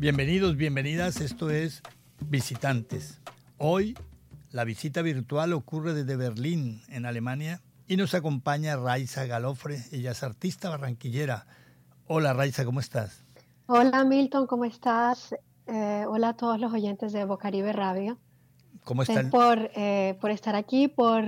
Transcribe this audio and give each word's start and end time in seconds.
Bienvenidos, 0.00 0.56
bienvenidas, 0.56 1.20
esto 1.20 1.50
es 1.50 1.82
Visitantes. 2.20 3.20
Hoy 3.58 3.94
la 4.50 4.64
visita 4.64 5.02
virtual 5.02 5.52
ocurre 5.52 5.92
desde 5.92 6.16
Berlín, 6.16 6.80
en 6.88 7.04
Alemania, 7.04 7.60
y 7.86 7.98
nos 7.98 8.14
acompaña 8.14 8.78
Raiza 8.78 9.26
Galofre, 9.26 9.84
ella 9.92 10.12
es 10.12 10.22
artista 10.22 10.70
barranquillera. 10.70 11.44
Hola 12.06 12.32
Raiza, 12.32 12.64
¿cómo 12.64 12.80
estás? 12.80 13.26
Hola 13.66 14.02
Milton, 14.04 14.46
¿cómo 14.46 14.64
estás? 14.64 15.34
Eh, 15.66 16.06
hola 16.08 16.30
a 16.30 16.34
todos 16.34 16.58
los 16.58 16.72
oyentes 16.72 17.12
de 17.12 17.26
Bocaribe 17.26 17.74
Radio. 17.74 18.16
¿Cómo 18.84 19.02
están? 19.02 19.28
Por, 19.28 19.70
eh, 19.74 20.16
por 20.18 20.30
estar 20.30 20.56
aquí, 20.56 20.88
por, 20.88 21.24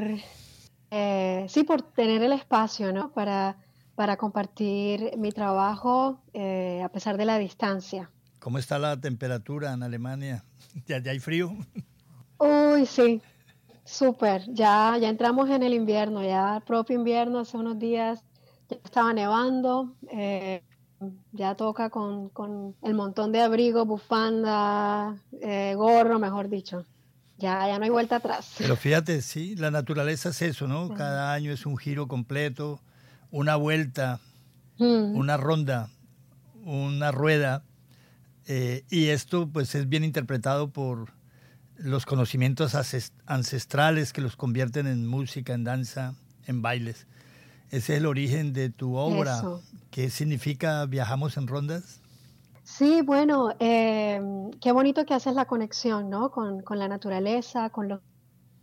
eh, 0.91 1.45
sí, 1.47 1.65
por 1.65 1.83
tener 1.83 2.23
el 2.23 2.33
espacio, 2.33 2.91
¿no? 2.91 3.13
Para, 3.13 3.59
para 3.97 4.17
compartir 4.17 5.13
mi 5.19 5.31
trabajo 5.31 6.23
a 6.35 6.89
pesar 6.89 7.19
de 7.19 7.27
la 7.27 7.37
distancia. 7.37 8.11
¿Cómo 8.43 8.59
está 8.59 8.77
la 8.81 9.01
temperatura 9.01 9.73
en 9.73 9.85
Alemania? 9.85 10.45
¿Ya, 10.87 10.97
hay 10.97 11.21
frío? 11.21 11.57
Uy, 12.39 12.87
sí, 12.87 13.23
súper. 13.85 14.43
Ya, 14.49 14.99
ya 15.01 15.09
entramos 15.09 15.49
en 15.49 15.63
el 15.63 15.73
invierno, 15.73 16.25
ya 16.25 16.57
el 16.57 16.63
propio 16.63 16.97
invierno, 16.97 17.39
hace 17.39 17.57
unos 17.57 17.79
días 17.79 18.25
ya 18.69 18.79
estaba 18.85 19.13
nevando. 19.13 19.95
Eh, 20.11 20.61
ya 21.31 21.55
toca 21.55 21.89
con, 21.91 22.31
con, 22.31 22.75
el 22.83 22.95
montón 22.95 23.31
de 23.31 23.43
abrigo, 23.43 23.87
bufanda, 23.87 25.17
eh, 25.41 25.75
gorro, 25.77 26.19
mejor 26.19 26.49
dicho. 26.49 26.85
Ya, 27.39 27.69
ya 27.69 27.79
no 27.79 27.85
hay 27.85 27.91
vuelta 27.91 28.17
atrás. 28.17 28.55
Pero 28.59 28.75
fíjate, 28.75 29.23
sí, 29.23 29.55
la 29.55 29.71
naturaleza 29.71 30.31
es 30.31 30.43
eso, 30.43 30.67
¿no? 30.67 30.93
Cada 30.95 31.33
año 31.33 31.53
es 31.53 31.65
un 31.65 31.77
giro 31.77 32.09
completo, 32.09 32.81
una 33.31 33.55
vuelta, 33.55 34.19
mm. 34.79 35.17
una 35.17 35.37
ronda, 35.37 35.91
una 36.65 37.13
rueda 37.13 37.65
eh, 38.55 38.85
y 38.91 39.09
esto 39.09 39.49
pues 39.49 39.75
es 39.75 39.89
bien 39.89 40.05
interpretado 40.05 40.69
por 40.69 41.15
los 41.77 42.05
conocimientos 42.05 42.75
ancestrales 43.25 44.13
que 44.13 44.21
los 44.21 44.37
convierten 44.37 44.87
en 44.87 45.07
música, 45.07 45.55
en 45.55 45.65
danza, 45.65 46.13
en 46.45 46.61
bailes. 46.61 47.07
Ese 47.71 47.95
es 47.95 48.01
el 48.01 48.05
origen 48.05 48.53
de 48.53 48.69
tu 48.69 48.97
obra. 48.97 49.43
¿Qué 49.91 50.11
significa 50.11 50.85
Viajamos 50.85 51.39
en 51.39 51.47
Rondas? 51.47 52.03
Sí, 52.63 53.01
bueno, 53.01 53.55
em, 53.59 54.51
qué 54.61 54.71
bonito 54.73 55.07
que 55.07 55.15
haces 55.15 55.35
la 55.35 55.47
conexión 55.47 56.11
¿no? 56.11 56.31
con, 56.31 56.63
la 56.73 56.89
naturaleza, 56.89 57.71
con 57.71 57.89
los 57.89 58.01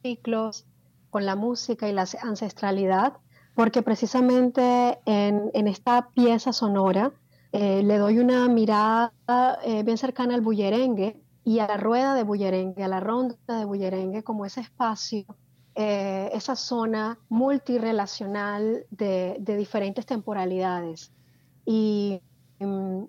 ciclos, 0.04 0.68
con 1.10 1.26
la 1.26 1.36
música 1.36 1.90
y 1.90 1.94
la 1.94 2.08
ancestralidad, 2.22 3.14
porque 3.56 3.82
precisamente 3.82 5.00
en, 5.06 5.50
en 5.56 5.68
esta 5.68 6.10
pieza 6.10 6.54
sonora 6.54 7.12
eh, 7.52 7.82
le 7.84 7.98
doy 7.98 8.20
una 8.20 8.48
mirada 8.48 9.12
eh, 9.64 9.84
bien 9.84 9.98
cercana 9.98 10.36
al 10.36 10.42
bullerengue 10.42 11.20
y 11.44 11.60
a 11.60 11.68
la 11.68 11.78
rueda 11.78 12.14
de 12.14 12.24
bullerengue, 12.24 12.84
a 12.84 12.88
la 12.88 13.00
ronda 13.00 13.36
de 13.48 13.66
bullerengue 13.66 14.24
como 14.24 14.46
ese 14.46 14.62
espacio, 14.62 15.26
eh, 15.74 16.30
esa 16.34 16.56
zona 16.56 17.18
multirelacional 17.30 18.86
de, 18.92 19.38
diferentes 19.40 20.06
temporalidades. 20.06 21.12
Y, 21.66 22.22
mm, 22.60 23.04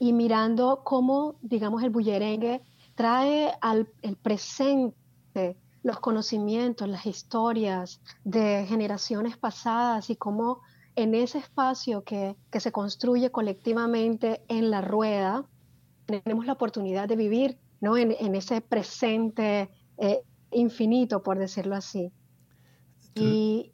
y, 0.00 0.12
mirando 0.12 0.82
cómo, 0.84 1.36
digamos, 1.40 1.82
el 1.82 1.90
bullerengue 1.90 2.62
trae 2.94 3.52
al 3.60 3.88
el 4.02 4.16
presente 4.16 4.94
los 5.82 6.00
conocimientos, 6.00 6.88
las 6.88 7.06
historias 7.06 8.00
de 8.24 8.66
generaciones 8.68 9.38
pasadas 9.38 10.10
y 10.10 10.16
cómo 10.16 10.60
en 10.98 11.14
ese 11.14 11.38
espacio 11.38 12.02
que, 12.02 12.36
se 12.58 12.72
construye 12.72 13.30
colectivamente 13.30 14.42
en 14.48 14.68
la 14.68 14.80
rueda, 14.80 15.46
tenemos 16.06 16.44
la 16.44 16.54
oportunidad 16.54 17.06
de 17.06 17.14
vivir 17.14 17.56
¿no? 17.80 17.96
en, 17.96 18.34
ese 18.34 18.60
presente 18.60 19.70
eh, 19.96 20.22
infinito, 20.50 21.22
por 21.22 21.38
decirlo 21.38 21.76
así. 21.76 22.12
Y, 23.14 23.72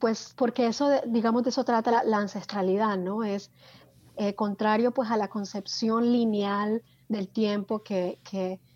pues 0.00 0.34
porque 0.36 0.66
eso, 0.66 0.90
digamos, 1.06 1.44
de 1.44 1.50
eso 1.50 1.62
trata 1.62 2.02
la, 2.02 2.18
ancestralidad, 2.18 2.98
¿no? 2.98 3.22
Es 3.22 3.52
eh, 4.16 4.34
contrario 4.34 4.90
pues 4.92 5.08
a 5.08 5.16
la 5.16 5.28
concepción 5.28 6.10
lineal 6.10 6.82
del 7.08 7.28
tiempo 7.28 7.84
que, 7.84 8.18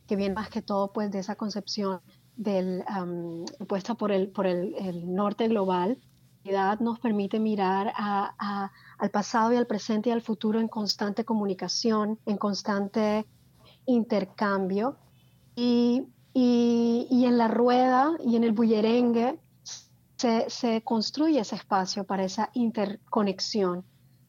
viene 0.09 0.35
más 0.35 0.49
que 0.49 0.63
todo 0.63 0.93
pues 0.93 1.11
de 1.11 1.19
esa 1.19 1.35
concepción 1.35 2.01
del, 2.37 2.85
puesta 3.67 3.95
por, 3.97 4.13
el, 4.13 4.29
por 4.29 4.47
el 4.47 5.13
norte 5.13 5.49
global, 5.49 5.99
nos 6.81 6.99
permite 7.01 7.39
mirar 7.39 7.93
al 7.97 9.11
pasado 9.11 9.53
y 9.53 9.57
al 9.57 9.67
presente 9.67 10.11
y 10.11 10.13
al 10.13 10.23
futuro 10.23 10.61
en 10.61 10.69
constante 10.69 11.25
comunicación, 11.25 12.19
en 12.27 12.37
constante 12.37 13.27
intercambio. 13.87 14.97
Y, 15.55 16.07
en 16.35 17.39
la 17.39 17.49
rueda 17.49 18.13
y 18.25 18.37
en 18.37 18.45
el 18.45 18.53
bullerengue 18.53 19.41
se, 20.17 20.83
construye 20.85 21.41
ese 21.41 21.57
espacio 21.57 22.05
para 22.05 22.25
esa 22.25 22.51
interconexión 22.53 23.85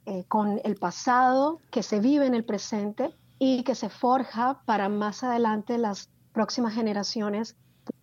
eh, 0.06 0.23
con 0.27 0.59
el 0.63 0.75
pasado 0.77 1.59
que 1.69 1.83
se 1.83 2.00
vive 2.00 2.25
en 2.25 2.33
el 2.33 2.45
presente 2.45 3.13
y 3.39 3.63
que 3.63 3.75
se 3.75 3.89
forja 3.89 4.61
para 4.66 4.89
más 4.89 5.23
adelante 5.23 5.77
las 5.77 6.09
próximas 6.31 6.73
generaciones 6.73 7.56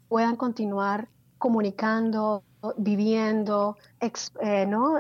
puedan 0.09 0.37
continuar 0.37 1.09
comunicando, 1.39 2.45
viviendo, 2.77 3.77
eh, 4.01 4.67
¿no? 4.67 4.95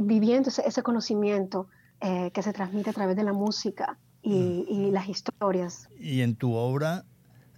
viviendo 0.00 0.50
ese, 0.50 0.82
conocimiento 0.82 1.68
eh, 2.00 2.30
que 2.32 2.42
se 2.42 2.52
transmite 2.52 2.90
a 2.90 2.92
través 2.92 3.16
de 3.16 3.24
la 3.24 3.32
música 3.32 3.98
y, 4.22 4.90
las 4.92 5.08
historias. 5.08 5.88
Y 5.98 6.20
en 6.20 6.36
tu 6.36 6.54
obra 6.54 7.04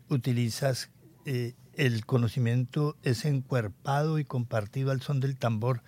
utilizas 0.09 0.91
eh, 1.27 1.55
el 1.75 2.07
conocimiento 2.07 2.97
es 3.03 3.25
encuerpado 3.25 4.19
y 4.19 4.25
compartido 4.25 4.91
al 4.91 5.03
son 5.03 5.21
del 5.21 5.37
tambor. 5.37 5.83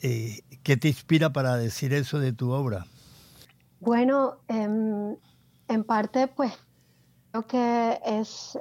¿Qué 0.00 0.76
te 0.76 0.88
inspira 0.88 1.32
para 1.32 1.56
decir 1.56 1.94
eso 1.94 2.18
de 2.18 2.32
tu 2.32 2.50
obra? 2.50 2.86
Bueno, 3.80 4.36
em, 4.48 5.16
en 5.68 5.84
parte 5.84 6.26
pues 6.28 6.52
creo 7.30 7.46
que 7.46 8.00
es 8.04 8.58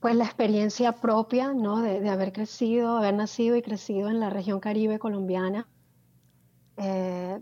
pues 0.00 0.16
la 0.16 0.24
experiencia 0.24 0.92
propia, 0.92 1.52
¿no? 1.52 1.82
De, 1.82 2.08
haber 2.08 2.32
crecido, 2.32 2.96
haber 2.96 3.14
nacido 3.14 3.56
y 3.56 3.62
crecido 3.62 4.08
en 4.08 4.18
la 4.18 4.30
región 4.30 4.58
caribe 4.58 4.98
colombiana, 4.98 5.68
eh, 6.78 7.38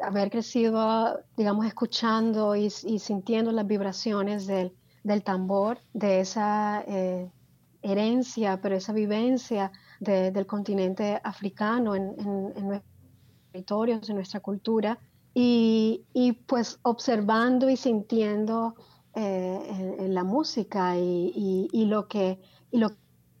haber 0.00 0.30
crecido, 0.30 1.20
digamos, 1.36 1.66
escuchando 1.66 2.56
y, 2.56 2.68
sintiendo 2.70 3.52
las 3.52 3.66
vibraciones 3.66 4.48
del, 4.48 4.72
tambor, 5.22 5.78
de 5.92 6.20
esa 6.20 6.82
eh, 6.88 7.30
herencia, 7.82 8.60
pero 8.60 8.74
esa 8.74 8.92
vivencia 8.92 9.70
del 10.00 10.46
continente 10.46 11.20
africano 11.22 11.94
en, 11.94 12.16
nuestros 12.16 12.82
territorios, 13.52 14.08
en 14.08 14.16
nuestra 14.16 14.40
cultura, 14.40 14.98
y, 15.32 16.04
y 16.12 16.32
pues 16.32 16.80
observando 16.82 17.70
y 17.70 17.76
sintiendo 17.76 18.74
eh, 19.14 19.96
en, 19.98 20.14
la 20.14 20.22
música 20.22 20.96
y, 20.96 21.68
lo 21.86 22.06
que, 22.06 22.38
lo 22.70 22.90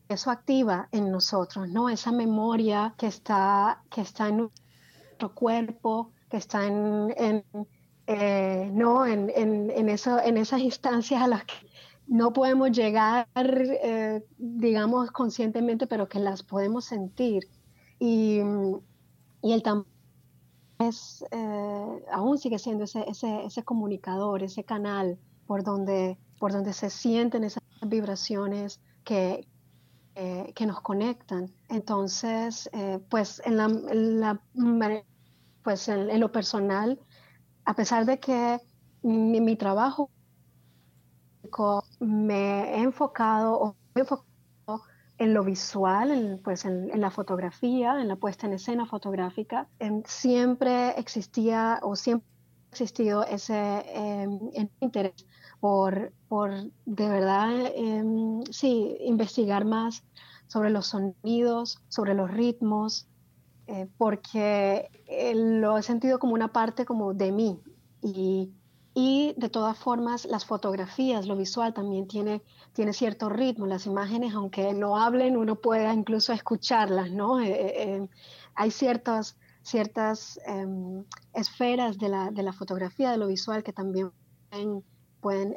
eso 0.08 0.32
activa 0.32 0.88
en 0.90 1.12
nosotros, 1.12 1.68
¿no? 1.68 1.88
Esa 1.88 2.10
memoria 2.10 2.94
que 2.98 3.06
está, 3.06 3.80
que 3.88 4.00
está 4.00 4.28
en 4.28 4.38
nuestro 4.38 5.32
cuerpo, 5.32 6.10
que 6.28 6.38
está 6.38 6.66
en, 6.66 7.44
eh, 8.08 8.70
¿no? 8.72 9.06
En, 9.06 9.30
eso, 9.88 10.18
en 10.18 10.38
esas 10.38 10.60
instancias 10.60 11.22
a 11.22 11.28
las 11.28 11.44
que 11.44 11.54
no 12.08 12.32
podemos 12.32 12.72
llegar, 12.72 13.28
eh, 13.36 14.24
digamos, 14.38 15.12
conscientemente, 15.12 15.86
pero 15.86 16.08
que 16.08 16.18
las 16.18 16.42
podemos 16.42 16.84
sentir. 16.84 17.44
Y, 18.00 18.40
el 19.42 19.62
tambor 19.62 19.86
es, 20.80 21.24
aún 22.10 22.38
sigue 22.38 22.58
siendo 22.58 22.84
ese, 22.84 23.08
ese, 23.08 23.44
ese 23.44 23.62
comunicador, 23.62 24.42
ese 24.42 24.64
canal 24.64 25.16
por 25.50 25.64
donde, 25.64 26.16
por 26.38 26.52
donde 26.52 26.72
se 26.72 26.90
sienten 26.90 27.42
esas 27.42 27.64
vibraciones 27.84 28.80
que, 29.02 29.48
eh, 30.14 30.52
que 30.54 30.64
nos 30.64 30.80
conectan. 30.80 31.52
Entonces, 31.68 32.70
eh, 32.72 33.00
pues, 33.10 33.42
en, 33.44 33.56
la, 34.20 34.40
pues 35.64 35.88
en, 35.88 36.20
lo 36.20 36.30
personal, 36.30 37.00
a 37.64 37.74
pesar 37.74 38.06
de 38.06 38.20
que 38.20 38.60
mi, 39.02 39.56
trabajo 39.56 40.08
me 41.98 42.76
he 42.76 42.82
enfocado 42.82 43.58
o 43.60 43.76
enfocado 43.96 44.84
en 45.18 45.34
lo 45.34 45.42
visual, 45.42 46.12
en, 46.12 46.40
pues 46.40 46.64
en, 46.64 47.00
la 47.00 47.10
fotografía, 47.10 48.00
en 48.00 48.06
la 48.06 48.14
puesta 48.14 48.46
en 48.46 48.52
escena 48.52 48.86
fotográfica, 48.86 49.68
em, 49.80 50.04
siempre 50.06 50.90
existía 50.90 51.80
o 51.82 51.96
siempre 51.96 52.28
ha 52.28 52.70
existido 52.70 53.24
ese 53.24 53.84
em, 53.96 54.38
interés 54.78 55.26
por, 55.60 56.12
por 56.28 56.50
de 56.86 57.08
verdad, 57.08 57.50
em, 57.74 58.42
sí, 58.50 58.96
investigar 59.00 59.64
más 59.64 60.02
sobre 60.46 60.70
los 60.70 60.88
sonidos, 60.88 61.80
sobre 61.88 62.14
los 62.14 62.30
ritmos, 62.30 63.06
eh, 63.66 63.86
porque 63.98 64.90
eh, 65.06 65.34
lo 65.34 65.78
he 65.78 65.82
sentido 65.82 66.18
como 66.18 66.34
una 66.34 66.52
parte 66.52 66.84
como 66.84 67.14
de 67.14 67.30
mí 67.30 67.60
y, 68.02 68.50
y 68.94 69.34
de 69.36 69.48
todas 69.48 69.78
formas, 69.78 70.24
las 70.24 70.44
fotografías, 70.44 71.26
lo 71.26 71.36
visual 71.36 71.72
también 71.72 72.08
tiene, 72.08 72.42
tiene 72.72 72.92
cierto 72.92 73.28
ritmo. 73.28 73.66
Las 73.66 73.86
imágenes, 73.86 74.34
aunque 74.34 74.72
no 74.74 74.96
hablen, 74.96 75.36
uno 75.36 75.56
puede 75.56 75.92
incluso 75.92 76.32
escucharlas, 76.32 77.12
¿no? 77.12 77.40
Eh, 77.40 78.08
hay 78.54 78.70
ciertas, 78.72 79.36
ciertas 79.62 80.40
em, 80.46 81.04
esferas 81.32 81.98
de 81.98 82.08
la, 82.08 82.30
de 82.30 82.42
la, 82.42 82.52
fotografía, 82.52 83.12
de 83.12 83.18
lo 83.18 83.28
visual, 83.28 83.62
que 83.62 83.72
también 83.72 84.10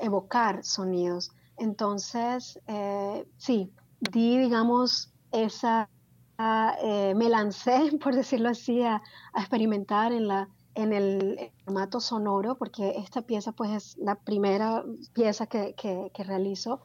evocar 0.02 0.64
sonidos. 0.64 1.32
Entonces, 1.58 2.60
sí, 3.38 3.72
di, 4.12 4.38
digamos, 4.38 5.14
esa, 5.32 5.90
eh, 6.82 7.14
me 7.16 7.30
lancé, 7.30 7.92
por 8.04 8.16
decirlo 8.16 8.50
así, 8.50 8.82
a, 8.82 9.02
experimentar 9.36 10.12
en, 10.12 10.28
la, 10.28 10.50
en 10.76 10.94
el 10.94 11.52
formato 11.66 12.00
sonoro, 12.00 12.56
porque 12.56 12.96
esta 12.98 13.22
pieza 13.24 13.52
pues 13.52 13.72
es 13.72 13.98
la 13.98 14.16
primera 14.16 14.84
pieza 15.14 15.48
que, 15.48 15.76
que, 15.76 16.24
realizo 16.24 16.82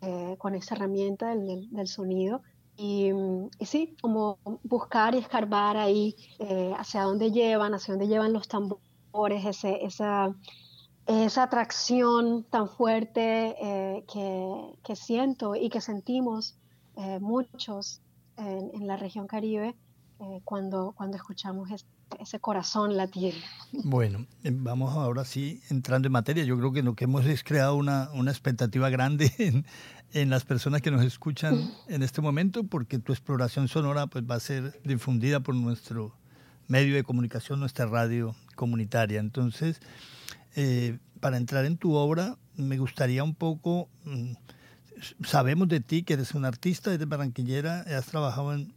eh, 0.00 0.36
con 0.38 0.54
esta 0.54 0.74
herramienta 0.74 1.34
del, 1.34 1.70
del 1.70 1.86
sonido. 1.88 2.42
Y, 2.76 3.10
y, 3.58 3.66
sí, 3.66 3.96
como 4.00 4.38
buscar 4.62 5.14
y 5.14 5.18
escarbar 5.18 5.76
ahí 5.76 6.14
eh, 6.38 6.72
hacia 6.76 7.02
dónde 7.02 7.32
llevan, 7.32 7.74
hacia 7.74 7.94
dónde 7.94 8.06
llevan 8.06 8.32
los 8.32 8.46
tambores, 8.46 9.44
ese, 9.44 9.84
esa, 9.84 10.32
esa 11.08 11.44
atracción 11.44 12.44
tan 12.44 12.68
fuerte 12.68 13.56
que, 14.12 14.78
que, 14.84 14.96
siento 14.96 15.56
y 15.56 15.70
que 15.70 15.80
sentimos 15.80 16.56
muchos 17.20 18.00
en, 18.38 18.86
la 18.86 18.96
región 18.96 19.26
Caribe 19.26 19.74
eh, 20.20 20.40
cuando, 20.44 20.92
cuando 20.96 21.16
escuchamos 21.16 21.70
ese 22.18 22.40
corazón 22.40 22.96
latir. 22.96 23.34
Bueno, 23.72 24.26
eh, 24.42 24.50
vamos 24.52 24.94
ahora 24.94 25.24
sí 25.24 25.62
entrando 25.70 26.06
en 26.06 26.12
materia. 26.12 26.44
Yo 26.44 26.56
creo 26.58 26.72
que 26.72 26.82
lo 26.82 26.94
que 26.94 27.04
hemos 27.04 27.24
es 27.26 27.44
creado 27.44 27.76
una, 27.76 28.10
una 28.14 28.30
expectativa 28.30 28.90
grande 28.90 29.32
en, 29.38 29.66
en, 30.12 30.30
las 30.30 30.44
personas 30.44 30.82
que 30.82 30.90
nos 30.90 31.04
escuchan 31.04 31.70
en 31.88 32.02
este 32.02 32.20
momento, 32.20 32.64
porque 32.64 32.98
tu 32.98 33.12
exploración 33.12 33.68
sonora 33.68 34.06
pues, 34.06 34.24
va 34.24 34.36
a 34.36 34.40
ser 34.40 34.80
difundida 34.82 35.40
por 35.40 35.54
nuestro 35.54 36.14
medio 36.66 36.94
de 36.94 37.04
comunicación, 37.04 37.60
nuestra 37.60 37.86
radio 37.86 38.34
comunitaria. 38.56 39.20
Entonces, 39.20 39.80
eh, 40.60 40.98
para 41.20 41.36
entrar 41.36 41.64
en 41.66 41.76
tu 41.76 41.94
obra, 41.94 42.36
me 42.56 42.78
gustaría 42.78 43.22
un 43.22 43.36
poco... 43.36 43.88
Mm, 44.04 44.32
sabemos 45.24 45.68
de 45.68 45.78
ti 45.78 46.02
que 46.02 46.14
eres 46.14 46.34
un 46.34 46.44
artista, 46.44 46.92
eres 46.92 47.08
barranquillera, 47.08 47.82
has 47.82 48.06
trabajado 48.06 48.52
en, 48.52 48.74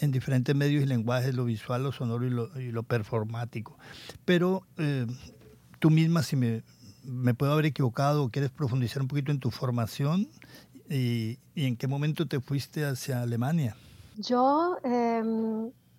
en 0.00 0.10
diferentes 0.10 0.56
medios 0.56 0.82
y 0.82 0.86
lenguajes, 0.86 1.34
lo 1.34 1.44
visual, 1.44 1.82
lo 1.82 1.92
sonoro 1.92 2.26
y 2.58 2.72
lo, 2.72 2.82
performático. 2.84 3.76
Pero 4.24 4.62
eh, 4.78 5.06
tú 5.78 5.90
misma, 5.90 6.22
si 6.22 6.36
me, 6.36 6.62
puedo 7.34 7.52
haber 7.52 7.66
equivocado 7.66 8.30
quieres 8.30 8.50
profundizar 8.50 9.02
un 9.02 9.08
poquito 9.08 9.30
en 9.30 9.40
tu 9.40 9.50
formación 9.50 10.30
y, 10.88 11.38
en 11.54 11.76
qué 11.76 11.86
momento 11.86 12.26
te 12.26 12.40
fuiste 12.40 12.86
hacia 12.86 13.20
Alemania. 13.20 13.76
Yo, 14.16 14.78
eh, 14.84 15.22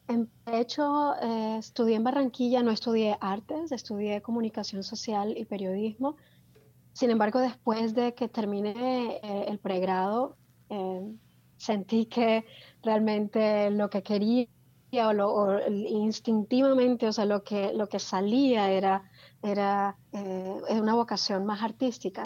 en 0.08 0.30
hecho, 0.46 1.16
eh, 1.22 1.58
estudié 1.60 1.96
en 1.96 2.04
Barranquilla, 2.04 2.64
no 2.64 2.72
estudié 2.72 3.18
artes, 3.22 3.72
estudié 3.72 4.22
comunicación 4.22 4.84
social 4.84 5.36
y 5.38 5.46
periodismo 5.46 6.16
sin 6.96 7.10
embargo, 7.10 7.40
después 7.42 7.94
de 7.94 8.14
que 8.14 8.30
terminé 8.30 9.20
eh, 9.22 9.46
el 9.50 9.60
pregrado, 9.60 10.38
eh, 10.70 11.02
sentí 11.58 12.06
que 12.06 12.46
realmente 12.84 13.70
lo 13.70 13.90
que 13.90 14.02
quería 14.02 14.48
o, 14.94 15.60
instintivamente, 15.68 17.06
o 17.06 17.12
sea, 17.12 17.26
lo 17.26 17.44
que, 17.44 17.74
lo 17.74 17.90
que 17.90 18.00
salía 18.00 18.72
era, 18.72 19.12
era 19.44 19.98
eh, 20.14 20.56
una 20.70 20.94
vocación 20.96 21.46
más 21.46 21.62
artística. 21.64 22.24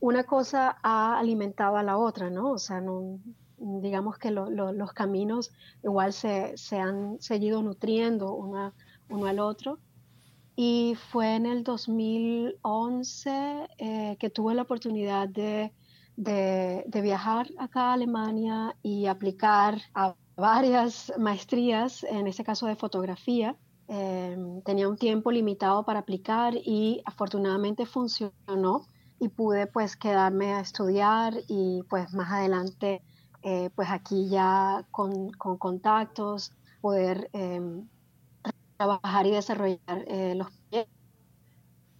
Una 0.00 0.24
cosa 0.24 0.78
ha 0.82 1.18
alimentado 1.18 1.76
a 1.76 1.82
la 1.82 1.98
otra, 1.98 2.30
¿no? 2.30 2.52
O 2.52 2.58
sea, 2.58 2.80
no, 2.80 3.18
digamos 3.58 4.18
que 4.18 4.30
los 4.30 4.92
caminos 4.92 5.50
igual 5.82 6.12
se, 6.12 6.56
se, 6.56 6.78
han 6.78 7.20
seguido 7.20 7.62
nutriendo 7.62 8.34
uno 8.34 9.26
al 9.26 9.40
otro. 9.40 9.78
Y 10.60 10.96
fue 11.12 11.36
en 11.36 11.46
el 11.46 11.62
2011 11.62 13.68
eh, 13.78 14.16
que 14.18 14.28
tuve 14.28 14.54
la 14.54 14.62
oportunidad 14.62 15.28
de, 15.28 15.72
viajar 16.16 17.46
acá 17.58 17.90
a 17.90 17.92
Alemania 17.92 18.74
y 18.82 19.06
aplicar 19.06 19.80
a 19.94 20.16
varias 20.36 21.12
maestrías, 21.16 22.02
en 22.02 22.26
este 22.26 22.42
caso 22.42 22.66
de 22.66 22.74
fotografía. 22.74 23.54
Em, 23.86 24.60
tenía 24.62 24.88
un 24.88 24.96
tiempo 24.96 25.30
limitado 25.30 25.84
para 25.84 26.00
aplicar 26.00 26.54
y 26.56 27.02
afortunadamente 27.04 27.86
funcionó 27.86 28.88
y 29.20 29.28
pude 29.28 29.68
pues 29.68 29.96
quedarme 29.96 30.54
a 30.54 30.60
estudiar 30.60 31.34
y 31.46 31.84
pues 31.88 32.12
más 32.14 32.32
adelante 32.32 33.00
eh, 33.42 33.70
pues 33.74 33.88
aquí 33.90 34.28
ya 34.28 34.84
con, 34.90 35.30
con 35.32 35.56
contactos 35.58 36.52
poder 36.80 37.30
em, 37.32 37.88
trabajar 38.76 39.26
y 39.26 39.30
desarrollar 39.32 40.04
eh, 40.06 40.34
los 40.36 40.50
proyectos. 40.50 40.96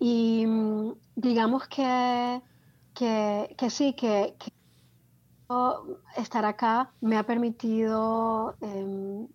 Y 0.00 0.46
mm, 0.46 0.92
digamos 1.16 1.68
que, 1.68 2.42
que, 2.94 3.54
que 3.58 3.70
sí, 3.70 3.94
que, 3.94 4.36
estar 6.16 6.44
acá 6.44 6.92
me 7.00 7.16
ha 7.16 7.24
permitido, 7.24 8.54
em, 8.60 9.26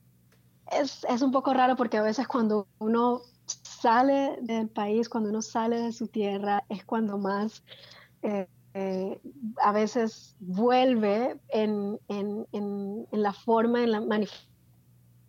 es, 0.72 1.06
es, 1.10 1.22
un 1.22 1.32
poco 1.32 1.54
raro 1.54 1.76
porque 1.76 1.98
a 1.98 2.02
veces 2.04 2.28
cuando 2.28 2.68
uno 2.80 3.22
sale 3.46 4.38
del 4.42 4.70
país, 4.70 5.10
cuando 5.10 5.30
uno 5.30 5.42
sale 5.42 5.82
de 5.82 5.92
su 5.92 6.08
tierra, 6.08 6.64
es 6.70 6.86
cuando 6.86 7.18
más 7.18 7.64
eh, 8.22 8.48
eh, 8.74 9.20
a 9.62 9.72
veces 9.72 10.36
vuelve 10.40 11.40
en, 11.50 12.00
en, 12.08 12.48
en, 12.52 13.08
en, 13.12 13.22
la 13.22 13.34
forma, 13.34 13.84
en 13.84 13.92
la 13.92 14.02
manifestación 14.02 14.54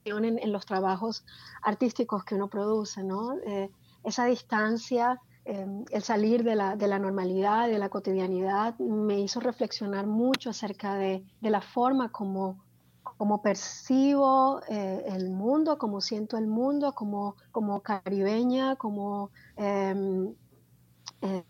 en, 0.07 0.53
los 0.53 0.67
trabajos 0.67 1.25
artísticos 1.63 2.25
que 2.25 2.35
uno 2.35 2.49
produce, 2.49 3.03
¿no? 3.03 3.35
Eh, 3.47 3.71
esa 4.03 4.27
distancia, 4.27 5.21
em, 5.45 5.85
el 5.91 6.03
salir 6.03 6.45
de 6.45 6.55
la, 6.55 6.77
de 6.77 6.89
la, 6.89 6.99
normalidad, 6.99 7.69
de 7.69 7.79
la 7.79 7.89
cotidianidad, 7.89 8.79
me 8.79 9.21
hizo 9.21 9.41
reflexionar 9.41 10.07
mucho 10.07 10.51
acerca 10.51 10.95
de, 10.95 11.25
de 11.41 11.51
la 11.51 11.63
forma 11.63 12.13
como, 12.13 12.63
como 13.03 13.41
percibo 13.41 14.61
eh, 14.69 15.05
el 15.09 15.31
mundo, 15.31 15.79
como 15.79 16.01
siento 16.01 16.37
el 16.37 16.47
mundo, 16.47 16.95
como, 16.95 17.37
como 17.51 17.81
caribeña, 17.81 18.77
como... 18.77 19.31
Em, 19.57 20.35
eh, 21.23 21.45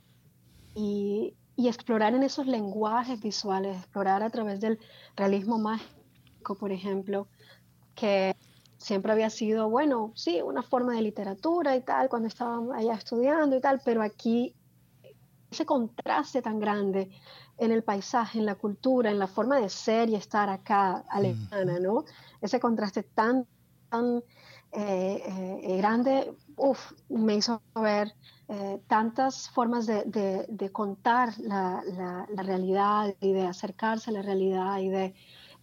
y, 0.76 1.34
y 1.56 1.68
explorar 1.68 2.14
en 2.14 2.22
esos 2.22 2.46
lenguajes 2.46 3.20
visuales, 3.20 3.76
explorar 3.76 4.22
a 4.22 4.30
través 4.30 4.60
del 4.60 4.78
realismo 5.16 5.58
mágico, 5.58 6.54
por 6.56 6.72
ejemplo, 6.72 7.28
que 7.94 8.36
siempre 8.76 9.12
había 9.12 9.30
sido, 9.30 9.70
bueno, 9.70 10.12
sí, 10.14 10.42
una 10.42 10.62
forma 10.62 10.94
de 10.94 11.02
literatura 11.02 11.76
y 11.76 11.80
tal, 11.80 12.08
cuando 12.08 12.28
estaba 12.28 12.76
allá 12.76 12.94
estudiando 12.94 13.56
y 13.56 13.60
tal, 13.60 13.80
pero 13.84 14.02
aquí 14.02 14.54
ese 15.50 15.64
contraste 15.64 16.42
tan 16.42 16.58
grande 16.58 17.10
en 17.58 17.70
el 17.70 17.84
paisaje, 17.84 18.38
en 18.38 18.46
la 18.46 18.56
cultura, 18.56 19.10
en 19.10 19.18
la 19.18 19.28
forma 19.28 19.60
de 19.60 19.68
ser 19.68 20.10
y 20.10 20.16
estar 20.16 20.48
acá 20.48 21.04
alemana, 21.08 21.78
¿no? 21.78 22.04
Ese 22.40 22.58
contraste 22.58 23.04
tan, 23.04 23.46
tan 23.88 24.22
eh, 24.72 25.60
eh, 25.62 25.76
grande, 25.76 26.34
uf, 26.56 26.92
me 27.08 27.36
hizo 27.36 27.62
ver 27.76 28.12
eh, 28.48 28.80
tantas 28.88 29.48
formas 29.50 29.86
de, 29.86 30.04
de, 30.48 30.70
contar 30.70 31.32
la, 31.38 31.82
la, 32.28 32.42
realidad 32.42 33.14
y 33.20 33.32
de 33.32 33.46
acercarse 33.46 34.10
a 34.10 34.12
la 34.12 34.22
realidad 34.22 34.78
y 34.78 34.88
de, 34.90 35.14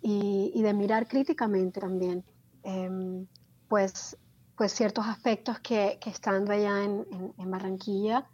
y, 0.01 0.51
y 0.55 0.61
de 0.61 0.73
mirar 0.73 1.07
críticamente 1.07 1.79
también. 1.79 2.23
Em, 2.63 3.27
pues, 3.67 4.17
pues 4.57 4.71
ciertos 4.73 5.05
aspectos 5.07 5.59
que, 5.59 5.97
que 6.01 6.09
estando 6.09 6.51
allá 6.51 6.83
en, 6.83 7.05
en, 7.37 7.51
Barranquilla 7.51 8.27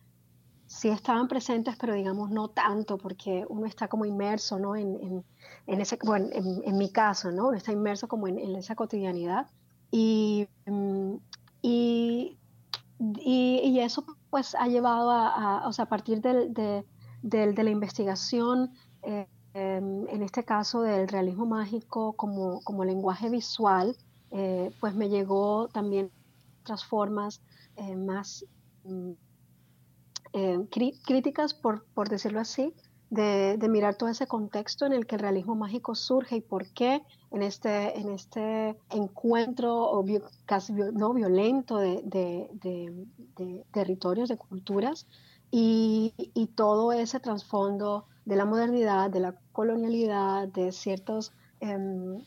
sí 0.66 0.90
estaban 0.90 1.28
presentes, 1.28 1.76
pero 1.78 1.94
digamos 1.94 2.30
no 2.30 2.50
tanto, 2.50 2.98
porque 2.98 3.46
uno 3.50 3.66
está 3.66 3.88
como 3.88 4.06
inmerso, 4.06 4.60
¿no? 4.60 4.76
En, 4.76 5.24
en 5.68 5.82
ese, 5.82 5.98
bueno, 6.04 6.28
en, 6.32 6.78
mi 6.78 6.90
caso, 6.90 7.32
¿no? 7.32 7.54
Está 7.54 7.72
inmerso 7.72 8.08
como 8.08 8.28
en, 8.28 8.56
esa 8.56 8.76
cotidianidad. 8.76 9.48
Y, 9.92 10.48
em, 10.66 11.20
y, 11.62 12.38
y, 13.00 13.80
eso 13.80 14.06
pues 14.30 14.56
ha 14.56 14.68
llevado 14.68 15.12
a, 15.12 15.68
o 15.68 15.74
sea, 15.74 15.86
a 15.86 15.90
partir 15.90 16.22
del, 16.22 16.54
de, 16.54 16.86
de, 17.22 17.64
la 17.64 17.70
investigación, 17.70 18.72
eh, 19.04 19.28
em, 19.54 20.08
en 20.10 20.22
este 20.22 20.44
caso 20.44 20.82
del 20.82 21.08
realismo 21.08 21.46
mágico 21.46 22.14
como, 22.14 22.62
como 22.62 22.86
lenguaje 22.86 23.30
visual, 23.30 23.96
eh, 24.32 24.72
pues 24.80 24.94
me 24.96 25.10
llegó 25.10 25.70
también 25.70 26.12
otras 26.62 26.84
formas 26.86 27.42
eh, 27.78 27.96
más 27.96 28.46
mm, 28.84 29.12
críticas, 31.06 31.54
por, 31.54 32.10
decirlo 32.10 32.40
así, 32.40 32.74
de, 33.10 33.58
mirar 33.70 33.96
todo 33.96 34.10
ese 34.10 34.28
contexto 34.28 34.86
en 34.86 34.94
el 34.94 35.06
que 35.06 35.16
el 35.16 35.22
realismo 35.22 35.56
mágico 35.56 35.96
surge 35.96 36.38
y 36.38 36.42
por 36.42 36.68
qué 36.68 37.04
en 37.32 37.42
este, 37.42 37.98
en 37.98 38.10
este 38.10 38.78
encuentro 38.90 40.04
casi 40.46 40.74
no 40.74 41.14
violento 41.14 41.78
de, 41.78 42.02
de, 42.04 43.66
territorios, 43.72 44.30
de 44.30 44.38
culturas, 44.38 45.08
y, 45.50 46.14
y, 46.18 46.48
todo 46.48 46.92
ese 46.92 47.22
trasfondo 47.22 48.06
de 48.26 48.36
la 48.36 48.44
modernidad, 48.44 49.10
de 49.10 49.22
la 49.22 49.36
colonialidad, 49.54 50.50
de 50.50 50.74
ciertos 50.74 51.32
em, 51.62 52.18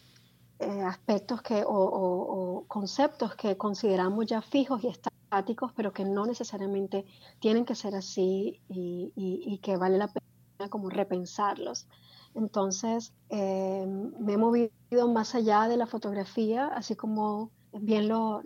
eh, 0.59 0.83
aspectos 0.83 1.43
que, 1.43 1.63
o, 1.67 2.65
conceptos 2.67 3.35
que 3.35 3.59
consideramos 3.59 4.25
ya 4.25 4.41
fijos 4.41 4.83
y 4.85 4.89
estáticos, 4.89 5.73
pero 5.77 5.93
que 5.93 6.07
no 6.07 6.25
necesariamente 6.25 7.05
tienen 7.41 7.67
que 7.67 7.75
ser 7.75 7.95
así 7.95 8.63
y, 8.71 9.13
y 9.15 9.59
que 9.59 9.77
vale 9.77 9.99
la 9.99 10.09
pena 10.09 10.30
como 10.69 10.91
repensarlos. 10.91 11.87
Entonces, 12.35 13.13
eh, 13.29 13.85
me 14.19 14.35
he 14.35 14.37
movido 14.37 14.71
más 15.13 15.35
allá 15.35 15.69
de 15.69 15.77
la 15.77 15.87
fotografía, 15.87 16.69
así 16.69 16.95
como 16.95 17.51
bien 17.73 18.09
lo, 18.09 18.43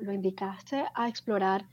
indicaste, 0.00 0.84
a 0.94 1.08
explorar 1.08 1.68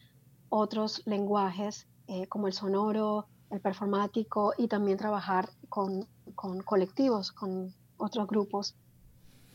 otros 0.50 1.02
lenguajes 1.06 1.88
eh, 2.08 2.28
como 2.28 2.48
el 2.48 2.54
sonoro, 2.54 3.28
el 3.50 3.60
performático 3.60 4.54
y 4.58 4.68
también 4.68 4.98
trabajar 4.98 5.50
con, 5.70 6.08
colectivos, 6.66 7.32
con 7.32 7.74
otros 7.98 8.28
grupos 8.28 8.76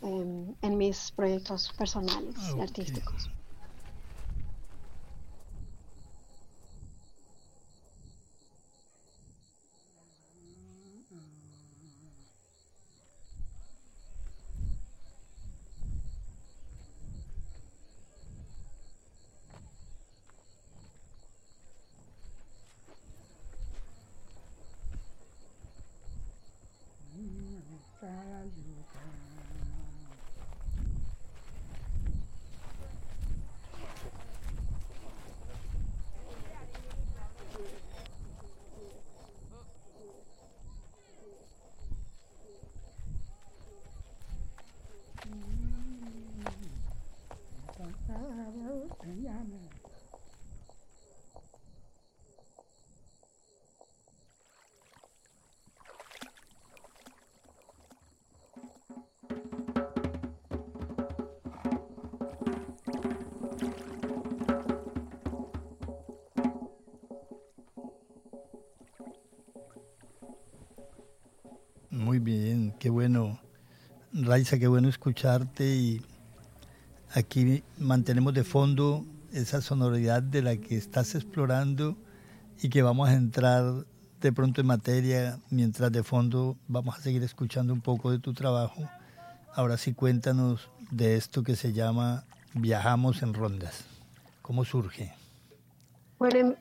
eh, 0.02 0.54
en 0.62 0.76
mis 0.76 1.12
proyectos 1.12 1.73
personales 1.76 2.35
y 2.56 2.61
artísticos. 2.61 3.30
Qué 72.87 72.90
bueno. 72.90 73.40
Raiza, 74.12 74.61
qué 74.61 74.69
bueno 74.69 74.88
escucharte 74.88 75.75
y 75.75 76.02
aquí 77.12 77.64
mantenemos 77.78 78.33
de 78.33 78.45
fondo 78.45 79.05
esa 79.33 79.61
sonoridad 79.61 80.23
de 80.23 80.40
la 80.40 80.57
que 80.57 80.76
estás 80.76 81.16
explorando 81.16 81.97
y 82.62 82.69
que 82.69 82.83
vamos 82.83 83.09
a 83.09 83.14
entrar 83.14 83.85
de 84.21 84.33
pronto 84.33 84.61
en 84.61 84.69
materia, 84.69 85.40
mientras 85.50 85.90
de 85.90 86.05
fondo 86.05 86.57
vamos 86.69 86.97
a 86.97 87.02
seguir 87.02 87.25
escuchando 87.25 87.73
un 87.73 87.81
poco 87.81 88.12
de 88.12 88.21
tu 88.21 88.33
trabajo. 88.35 88.88
Ahora 89.52 89.78
sí 89.78 89.93
cuéntanos 89.93 90.71
de 90.93 91.16
esto 91.16 91.43
que 91.43 91.57
se 91.57 91.73
llama 91.73 92.23
Viajamos 92.55 93.21
en 93.23 93.35
Rondas. 93.35 93.85
¿Cómo 94.43 94.64
surge? 94.64 95.12
Bueno, 96.21 96.55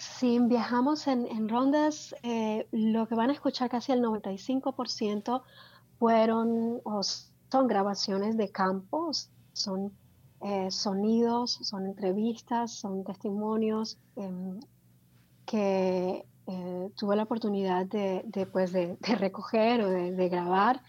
si 0.00 0.38
viajamos 0.38 1.06
en, 1.08 1.48
rondas, 1.48 2.14
eh, 2.22 2.66
lo 2.72 3.06
que 3.06 3.14
van 3.14 3.28
a 3.28 3.34
escuchar 3.34 3.68
casi 3.68 3.92
el 3.92 4.00
95% 4.00 5.42
fueron 5.98 6.80
o 6.84 7.02
son 7.02 7.66
grabaciones 7.66 8.38
de 8.38 8.50
campos, 8.50 9.30
son 9.52 9.92
eh, 10.40 10.70
sonidos, 10.70 11.58
son 11.62 11.84
entrevistas, 11.84 12.72
son 12.72 13.04
testimonios 13.04 13.98
em, 14.16 14.58
que 15.44 16.24
eh, 16.46 16.90
tuve 16.96 17.16
la 17.16 17.24
oportunidad 17.24 17.84
de, 17.84 18.48
pues, 18.50 18.72
de, 18.72 18.96
recoger 19.02 19.82
o 19.82 19.90
de, 19.90 20.28
grabar 20.30 20.82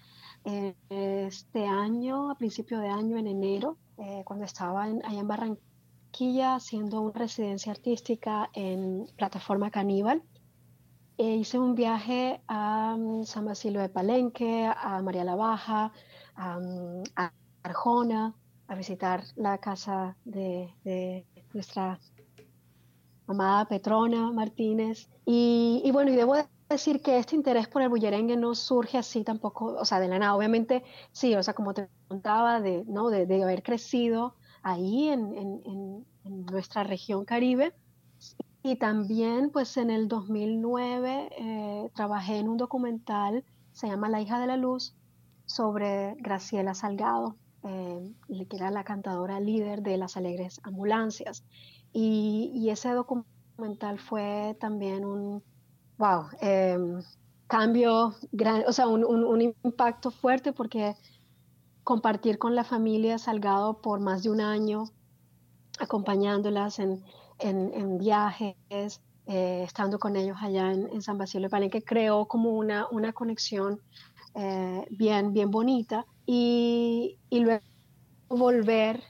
este 0.90 1.66
año, 1.66 2.32
a 2.32 2.36
principio 2.36 2.80
de 2.80 2.88
año, 2.88 3.18
en 3.18 3.28
enero, 3.28 3.78
cuando 4.26 4.46
estaba 4.46 4.84
allá 4.84 5.20
en 5.20 5.28
Barranquilla 5.28 5.71
haciendo 6.56 7.02
una 7.02 7.14
residencia 7.14 7.72
artística 7.72 8.50
en 8.54 9.08
plataforma 9.18 9.72
Caníbal. 9.72 10.22
E 11.18 11.36
hice 11.36 11.60
un 11.60 11.76
viaje 11.76 12.42
a 12.48 12.96
mm, 12.98 13.24
San 13.24 13.46
Basilio 13.46 13.82
de 13.82 13.90
Palenque, 13.90 14.66
a 14.66 15.02
María 15.02 15.24
la 15.24 15.36
Baja, 15.36 15.92
a, 16.36 16.60
mm, 16.60 17.04
Arjona, 17.64 18.34
a 18.68 18.76
visitar 18.76 19.24
la 19.36 19.58
casa 19.58 20.16
de, 20.26 20.74
nuestra 21.54 22.00
amada 23.28 23.66
Petrona 23.66 24.32
Martínez. 24.32 25.10
Y, 25.26 25.90
bueno, 25.92 26.12
y 26.12 26.16
debo 26.16 26.36
decir 26.70 27.02
que 27.02 27.18
este 27.18 27.36
interés 27.36 27.68
por 27.68 27.82
el 27.82 27.90
bullerengue 27.90 28.38
no 28.38 28.56
surge 28.56 28.98
así 28.98 29.24
tampoco, 29.24 29.66
o 29.66 29.86
sea, 29.86 30.00
de 30.00 30.08
la 30.08 30.20
nada. 30.20 30.36
Obviamente, 30.36 30.84
sí, 31.12 31.36
o 31.36 31.44
sea, 31.44 31.54
como 31.54 31.74
te 31.74 31.88
contaba, 32.08 32.62
de, 32.62 32.84
¿no? 32.88 33.10
de, 33.10 33.44
haber 33.44 33.64
crecido 33.64 34.36
ahí 34.64 35.10
en, 35.10 36.06
nuestra 36.24 36.84
región 36.84 37.26
caribe. 37.26 37.74
Y 38.64 38.76
también, 38.76 39.50
pues 39.50 39.76
en 39.78 39.90
el 39.90 40.08
2009 40.08 41.30
eh, 41.36 41.90
trabajé 41.96 42.38
en 42.38 42.48
un 42.48 42.58
documental, 42.58 43.44
se 43.74 43.88
llama 43.88 44.10
La 44.10 44.22
hija 44.22 44.40
de 44.40 44.46
la 44.46 44.58
luz, 44.58 44.96
sobre 45.46 46.16
Graciela 46.20 46.76
Salgado, 46.76 47.36
eh, 47.64 48.12
que 48.48 48.56
era 48.56 48.70
la 48.70 48.84
cantadora 48.84 49.40
líder 49.40 49.82
de 49.82 49.98
las 49.98 50.16
Alegres 50.16 50.60
Ambulancias. 50.64 51.44
Y, 51.92 52.70
ese 52.70 52.90
documental 52.90 54.00
fue 54.00 54.56
también 54.60 55.06
un, 55.06 55.44
wow, 55.98 56.26
em, 56.40 57.02
cambio, 57.48 58.14
gran, 58.32 58.64
o 58.68 58.74
sea, 58.74 58.88
un, 58.88 59.04
un 59.04 59.42
impacto 59.42 60.12
fuerte 60.12 60.54
porque 60.54 60.96
compartir 61.84 62.38
con 62.38 62.56
la 62.56 62.64
familia 62.64 63.18
Salgado 63.18 63.82
por 63.82 64.00
más 64.00 64.24
de 64.24 64.30
un 64.30 64.42
año, 64.42 64.86
acompañándolas 65.80 66.80
en, 66.80 67.04
en, 67.40 67.98
viajes, 67.98 68.56
eh, 68.70 69.64
estando 69.64 70.00
con 70.00 70.16
ellos 70.16 70.38
allá 70.42 70.72
en, 70.72 71.02
San 71.02 71.18
Basilio 71.18 71.48
de 71.48 71.52
Palenque, 71.52 71.84
creó 71.84 72.26
como 72.26 72.52
una, 72.52 72.88
una 72.92 73.14
conexión 73.14 73.82
eh, 74.36 74.86
bien, 74.92 75.34
bien 75.34 75.50
bonita. 75.50 76.06
Y, 76.26 77.18
y, 77.30 77.40
luego 77.40 77.64
volver 78.30 79.04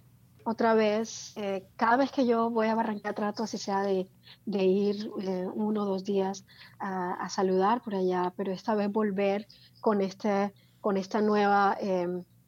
otra 0.43 0.73
vez, 0.73 1.33
eh, 1.37 1.67
cada 1.75 1.97
vez 1.97 2.11
que 2.11 2.25
yo 2.25 2.49
voy 2.49 2.67
a 2.67 2.75
Barranquilla 2.75 3.13
trato, 3.13 3.43
así 3.43 3.57
sea 3.57 3.83
de, 3.83 4.07
de 4.45 4.63
ir 4.63 5.11
uno 5.53 5.83
o 5.83 5.85
dos 5.85 6.03
días 6.03 6.45
a, 6.79 7.13
a, 7.13 7.29
saludar 7.29 7.81
por 7.81 7.93
allá, 7.93 8.33
pero 8.35 8.51
esta 8.51 8.73
vez 8.73 8.91
volver 8.91 9.47
con, 9.81 10.01
este, 10.01 10.51
con 10.79 10.97
esta 10.97 11.21
nueva 11.21 11.77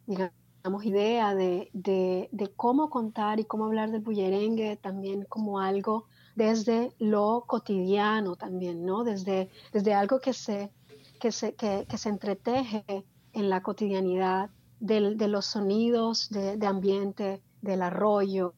digamos, 0.05 0.85
idea 0.85 1.35
de, 1.35 1.69
de, 1.73 2.53
cómo 2.55 2.89
contar 2.89 3.39
y 3.39 3.45
cómo 3.45 3.65
hablar 3.65 3.91
del 3.91 4.01
bullerengue 4.01 4.77
también 4.77 5.25
como 5.25 5.59
algo 5.59 6.07
desde 6.35 6.93
lo 6.99 7.43
cotidiano 7.47 8.35
también, 8.35 8.85
¿no? 8.85 9.03
Desde, 9.03 9.49
desde 9.71 9.93
algo 9.93 10.19
que 10.19 10.33
se, 10.33 10.71
que 11.19 11.31
se, 11.31 11.53
que, 11.55 11.85
se 11.95 12.09
entreteje 12.09 13.05
en 13.33 13.49
la 13.49 13.61
cotidianidad 13.61 14.49
de, 14.79 15.15
de 15.15 15.27
los 15.27 15.45
sonidos 15.45 16.29
de, 16.29 16.57
de, 16.57 16.67
ambiente, 16.67 17.41
del 17.61 17.81
arroyo, 17.81 18.53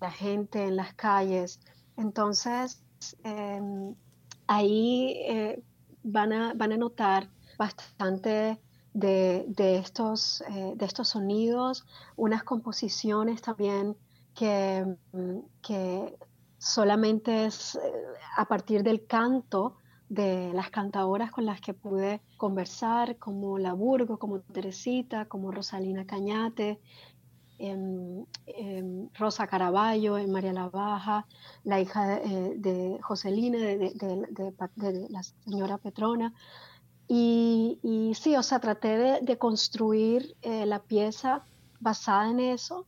la 0.00 0.10
gente 0.10 0.64
en 0.64 0.76
las 0.76 0.94
calles. 0.94 1.60
Entonces, 1.96 2.82
em, 3.24 3.94
ahí 4.46 5.16
eh, 5.26 5.62
van, 6.02 6.32
a, 6.32 6.54
van 6.54 6.72
a 6.72 6.76
notar 6.76 7.28
bastante 7.58 8.60
de, 8.92 9.46
estos, 9.78 10.42
eh, 10.42 10.72
de 10.76 10.84
estos 10.84 11.08
sonidos, 11.08 11.86
unas 12.16 12.42
composiciones 12.42 13.42
también 13.42 13.96
que, 14.34 14.84
mm, 15.12 15.38
que 15.62 16.18
solamente 16.58 17.46
es 17.46 17.76
eh, 17.76 17.80
a 18.36 18.44
partir 18.46 18.82
del 18.82 19.06
canto 19.06 19.76
de 20.08 20.52
las 20.54 20.70
cantadoras 20.70 21.30
con 21.30 21.46
las 21.46 21.60
que 21.60 21.72
pude 21.72 22.20
conversar, 22.36 23.16
como 23.16 23.58
La 23.58 23.74
Burgo, 23.74 24.18
como 24.18 24.40
Teresita, 24.40 25.26
como 25.26 25.52
Rosalina 25.52 26.04
Cañate, 26.04 26.80
em, 27.58 28.24
em, 28.46 29.08
Rosa 29.14 29.46
Caraballo, 29.46 30.18
en 30.18 30.32
María 30.32 30.52
la 30.52 30.68
Baja, 30.68 31.26
la 31.62 31.80
hija 31.80 32.06
de, 32.06 32.96
eh, 32.96 32.98
Joselina, 33.02 33.58
de, 33.58 35.06
la 35.10 35.22
señora 35.22 35.78
Petrona. 35.78 36.34
Y, 37.12 38.12
sí, 38.14 38.36
o 38.36 38.42
sea, 38.44 38.60
traté 38.60 39.20
de, 39.20 39.36
construir 39.36 40.36
eh, 40.42 40.64
la 40.64 40.78
pieza 40.78 41.44
basada 41.80 42.30
en 42.30 42.38
eso. 42.38 42.86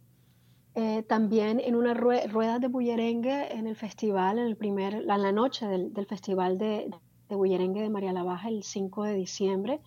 Eh, 0.76 1.02
también 1.02 1.58
en 1.58 1.74
una 1.74 1.92
rueda 1.92 2.60
de 2.60 2.68
bullerengue 2.68 3.52
en 3.52 3.66
el 3.66 3.74
festival, 3.74 4.38
en, 4.38 4.46
el 4.46 4.56
primer, 4.56 4.94
en 4.94 5.06
la 5.06 5.32
noche 5.32 5.66
del, 5.66 5.92
del 5.92 6.06
festival 6.06 6.56
de, 6.56 6.88
de 7.28 7.34
Bullerengue 7.34 7.82
de 7.82 7.90
María 7.90 8.12
la 8.12 8.22
Baja 8.22 8.48
el 8.48 8.62
5 8.62 9.02
de 9.02 9.14
diciembre. 9.14 9.80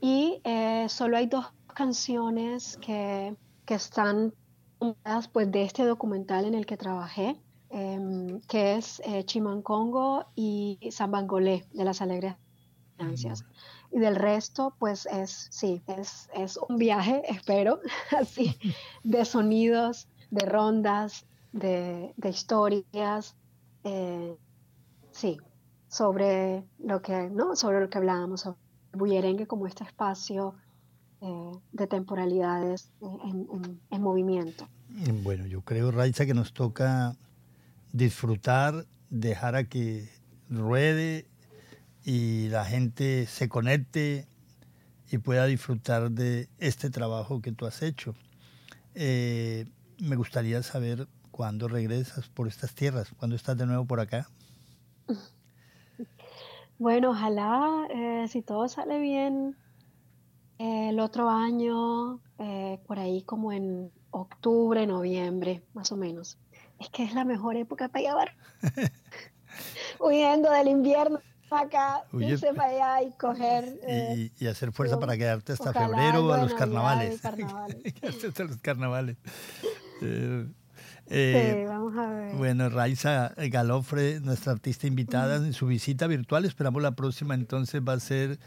Y 0.00 0.40
eh, 0.44 0.86
solo 0.88 1.16
hay 1.16 1.26
dos 1.26 1.46
canciones 1.74 2.78
que, 2.78 3.34
que 3.66 3.74
están 3.74 4.32
pues, 5.32 5.50
de 5.50 5.64
este 5.64 5.84
documental 5.84 6.44
en 6.44 6.54
el 6.54 6.64
que 6.64 6.76
trabajé, 6.76 7.40
em, 7.70 8.40
que 8.42 8.76
es 8.76 9.02
eh, 9.04 9.24
Chimancongo 9.24 10.26
y 10.36 10.78
Zambangolé 10.92 11.66
de 11.72 11.84
las 11.84 12.00
Alegres 12.00 12.36
Y 13.90 13.98
del 13.98 14.16
resto, 14.16 14.74
pues 14.78 15.06
es, 15.06 15.48
sí, 15.50 15.82
es, 15.86 16.28
es 16.34 16.58
un 16.68 16.76
viaje, 16.76 17.22
espero, 17.28 17.80
así, 18.18 18.56
de 19.02 19.24
sonidos, 19.24 20.08
de 20.30 20.44
rondas, 20.44 21.26
de, 21.52 22.12
de 22.16 22.28
historias. 22.28 23.34
Eh, 23.84 24.36
sí, 25.12 25.38
sobre 25.88 26.64
lo 26.78 27.00
que, 27.00 27.30
¿no? 27.30 27.56
sobre 27.56 27.80
lo 27.80 27.88
que 27.88 27.98
hablábamos, 27.98 28.42
sobre 28.42 28.58
Bullerengue 28.92 29.46
como 29.46 29.66
este 29.66 29.84
espacio 29.84 30.54
eh, 31.20 31.52
de 31.72 31.86
temporalidades 31.86 32.90
en, 33.00 34.02
movimiento. 34.02 34.68
Bueno, 35.22 35.46
yo 35.46 35.62
creo, 35.62 35.90
Raiza, 35.90 36.26
que 36.26 36.34
nos 36.34 36.52
toca 36.52 37.16
disfrutar, 37.92 38.86
dejar 39.10 39.56
a 39.56 39.64
que 39.64 40.08
ruede 40.48 41.26
y 42.08 42.48
la 42.48 42.64
gente 42.64 43.26
se 43.26 43.50
conecte 43.50 44.26
y 45.10 45.18
pueda 45.18 45.44
disfrutar 45.44 46.10
de 46.10 46.48
este 46.56 46.88
trabajo 46.88 47.42
que 47.42 47.52
tú 47.52 47.66
has 47.66 47.82
hecho. 47.82 48.14
Eh, 48.94 49.66
me 50.00 50.16
gustaría 50.16 50.62
saber 50.62 51.06
cuándo 51.30 51.68
regresas 51.68 52.30
por 52.30 52.48
estas 52.48 52.74
tierras, 52.74 53.10
cuándo 53.18 53.36
estás 53.36 53.58
de 53.58 53.66
nuevo 53.66 53.84
por 53.84 54.00
acá. 54.00 54.26
Bueno, 56.80 57.10
ojalá, 57.10 57.88
eh, 57.90 58.28
si 58.28 58.40
todo 58.40 58.68
sale 58.68 59.00
bien, 59.00 59.56
eh, 60.60 60.90
el 60.90 61.00
otro 61.00 61.28
año, 61.28 62.20
eh, 62.38 62.78
por 62.86 63.00
ahí 63.00 63.22
como 63.22 63.50
en 63.50 63.90
octubre, 64.12 64.86
noviembre, 64.86 65.64
más 65.74 65.90
o 65.90 65.96
menos. 65.96 66.38
Es 66.78 66.88
que 66.88 67.02
es 67.02 67.14
la 67.14 67.24
mejor 67.24 67.56
época 67.56 67.88
para 67.88 68.04
llevar. 68.04 68.36
Huyendo 69.98 70.52
del 70.52 70.68
invierno 70.68 71.18
acá, 71.50 72.04
irse 72.12 72.52
para 72.54 72.68
allá 72.68 73.08
y 73.08 73.12
coger. 73.12 74.32
y, 74.38 74.46
hacer 74.46 74.72
fuerza 74.72 74.98
para 74.98 75.16
quedarte 75.16 75.52
hasta 75.52 75.72
febrero 75.72 76.32
a 76.32 76.42
los 76.42 76.54
carnavales. 76.54 77.24
hasta 78.02 78.44
los 78.44 78.56
carnavales. 78.58 79.16
Eh, 81.10 81.64
vamos 81.66 81.96
a 81.96 82.10
ver. 82.10 82.34
Bueno, 82.36 82.68
Raiza 82.68 83.32
Galofre, 83.36 84.20
nuestra 84.20 84.52
artista 84.52 84.86
invitada 84.86 85.36
en 85.36 85.52
su 85.52 85.66
visita 85.66 86.06
virtual. 86.06 86.44
Esperamos 86.44 86.82
la 86.82 86.92
próxima 86.92 87.34
entonces 87.34 87.80
va 87.80 87.94
a 87.94 88.00
ser 88.00 88.38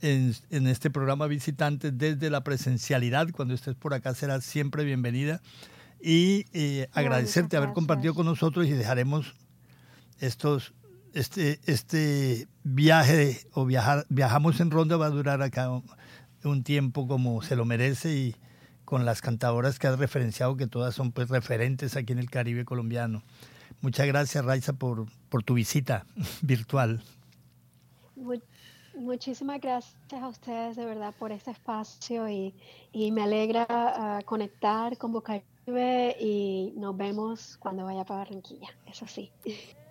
en, 0.00 0.34
en, 0.50 0.66
este 0.66 0.90
programa 0.90 1.28
Visitantes 1.28 1.96
desde 1.96 2.28
la 2.28 2.42
presencialidad. 2.42 3.28
Cuando 3.30 3.54
estés 3.54 3.76
por 3.76 3.94
acá 3.94 4.14
será 4.14 4.40
siempre 4.40 4.84
bienvenida. 4.84 5.40
Y 6.02 6.46
eh, 6.52 6.88
agradecerte 6.92 7.56
haber 7.56 7.72
compartido 7.72 8.12
con 8.14 8.26
nosotros 8.26 8.66
y 8.66 8.72
dejaremos 8.72 9.36
estos 10.18 10.74
este, 11.14 11.60
este 11.66 12.48
viaje 12.64 13.46
o 13.52 13.64
viajar, 13.64 14.06
viajamos 14.08 14.60
en 14.60 14.70
ronda 14.70 14.96
va 14.96 15.06
a 15.06 15.10
durar 15.10 15.42
acá 15.42 15.70
un 16.44 16.64
tiempo 16.64 17.06
como 17.06 17.42
se 17.42 17.56
lo 17.56 17.64
merece 17.64 18.14
y 18.14 18.36
con 18.84 19.04
las 19.04 19.22
cantadoras 19.22 19.78
que 19.78 19.86
has 19.86 19.98
referenciado, 19.98 20.56
que 20.56 20.66
todas 20.66 20.94
son 20.94 21.12
pues 21.12 21.28
referentes 21.28 21.96
aquí 21.96 22.12
en 22.12 22.18
el 22.18 22.30
Caribe 22.30 22.64
colombiano. 22.64 23.22
Muchas 23.80 24.06
gracias, 24.06 24.44
Raiza, 24.44 24.74
por, 24.74 25.06
por 25.28 25.42
tu 25.42 25.54
visita 25.54 26.04
virtual. 26.42 27.02
muchísimas 28.94 29.60
gracias 29.60 29.96
a 30.12 30.28
ustedes 30.28 30.76
de 30.76 30.84
verdad 30.84 31.14
por 31.18 31.32
este 31.32 31.50
espacio 31.50 32.28
y, 32.28 32.54
y 32.92 33.10
me 33.12 33.22
alegra 33.22 33.66
ah, 33.68 34.20
conectar 34.24 34.98
con 34.98 35.12
Bocaribe 35.12 36.16
y 36.20 36.74
nos 36.76 36.96
vemos 36.96 37.56
cuando 37.58 37.84
vaya 37.84 38.04
para 38.04 38.20
Barranquilla, 38.20 38.68
eso 38.86 39.06
sí. 39.06 39.30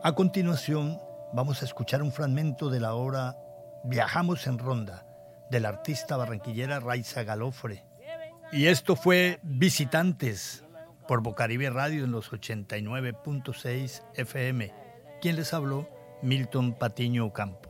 A 0.00 0.12
continuación, 0.12 1.00
vamos 1.32 1.60
a 1.60 1.64
escuchar 1.64 2.02
un 2.02 2.12
fragmento 2.12 2.70
de 2.70 2.78
la 2.78 2.94
obra 2.94 3.36
Viajamos 3.82 4.46
en 4.46 4.58
Ronda 4.58 5.04
de 5.50 5.58
la 5.58 5.70
artista 5.70 6.16
barranquillera 6.16 6.78
Raiza 6.78 7.24
Galofre. 7.24 7.84
Y 8.52 8.66
esto 8.66 8.94
fue 8.94 9.40
Visitantes 9.42 10.64
por 11.08 11.20
Bocaribe 11.20 11.68
Radio 11.70 12.04
en 12.04 12.12
los 12.12 12.30
89.6 12.30 14.04
FM. 14.14 14.72
¿Quién 15.20 15.34
les 15.34 15.52
habló? 15.52 15.88
Milton 16.22 16.74
Patiño 16.74 17.26
Ocampo. 17.26 17.67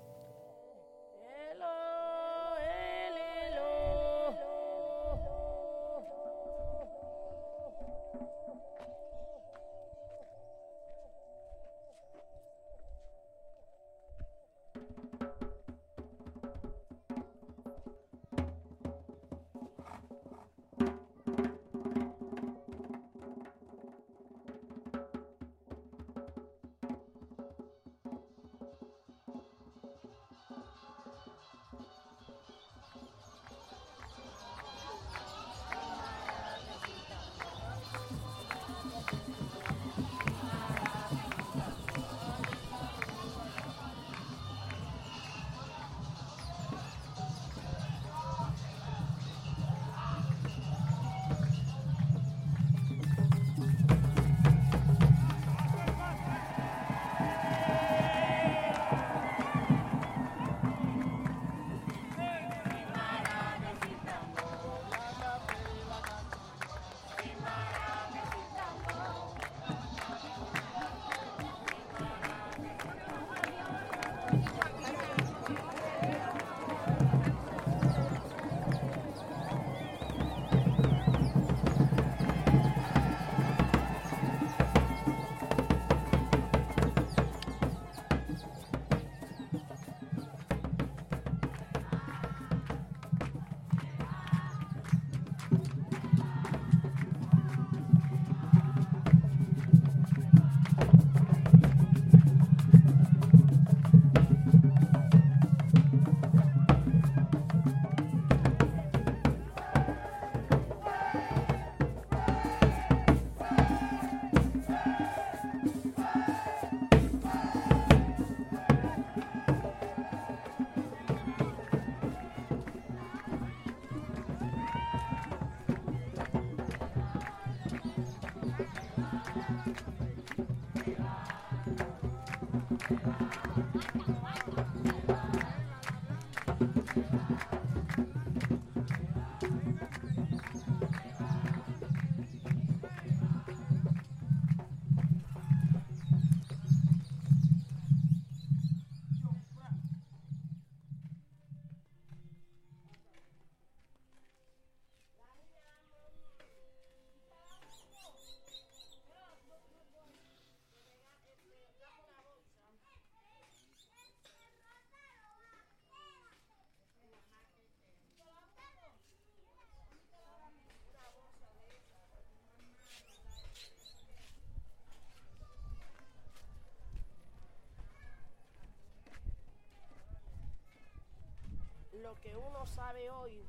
Lo 182.09 182.19
que 182.23 182.35
uno 182.35 182.65
sabe 182.65 183.11
hoy, 183.11 183.45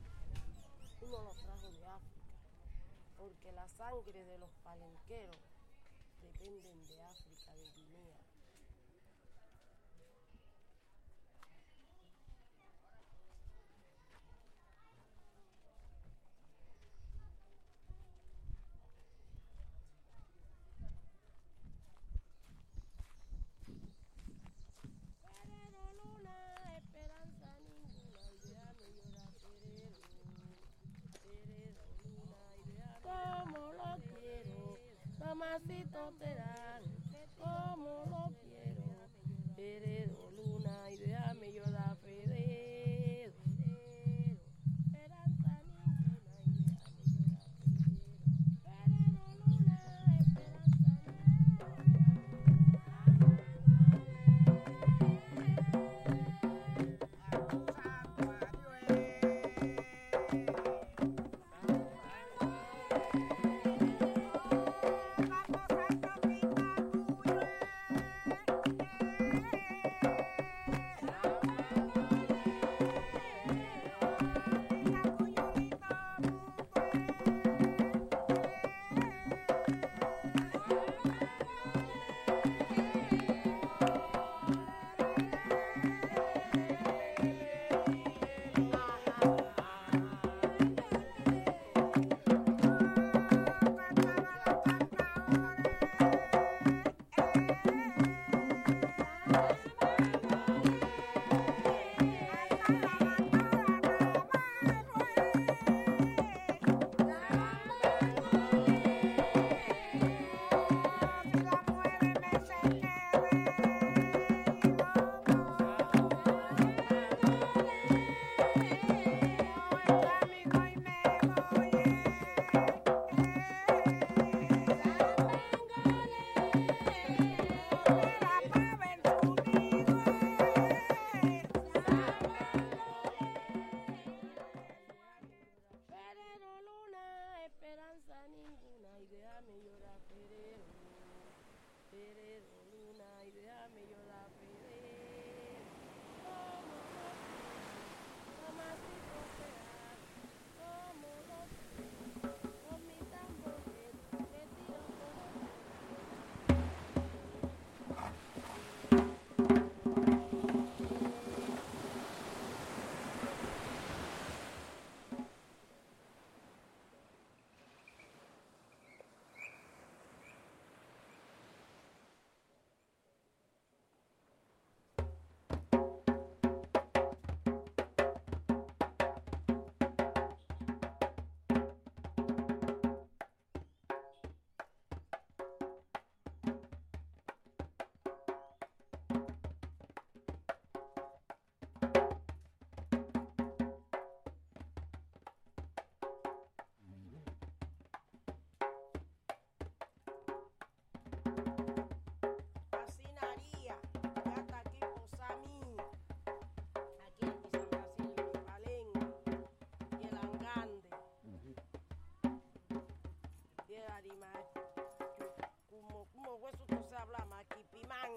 uno 1.00 1.22
lo 1.22 1.34
trajo 1.34 1.72
de 1.72 1.86
África, 1.86 2.28
porque 3.15 3.54
la 3.54 3.65
sangre 3.69 4.26
de 4.26 4.38
los 4.38 4.50
palenqueros 4.62 5.38
dependen 6.22 6.79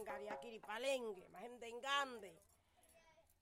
Pimanga, 0.03 0.23
y 0.23 0.29
aquí 0.29 0.59
Palenque, 0.59 1.29
más 1.29 1.43
gente 1.43 1.69
en 1.69 1.81
Gande. 1.81 2.43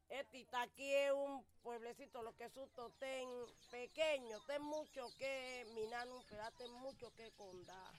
Este 0.08 0.40
está 0.40 0.62
aquí 0.62 0.92
es 0.92 1.12
un 1.12 1.44
pueblecito, 1.62 2.22
lo 2.22 2.34
que 2.36 2.48
susto 2.50 2.90
ten 2.98 3.28
pequeño, 3.70 4.38
ten 4.46 4.62
mucho 4.62 5.06
que 5.18 5.66
minar, 5.74 6.06
pero 6.28 6.42
ten 6.58 6.72
mucho 6.72 7.12
que 7.14 7.30
contar. 7.32 7.94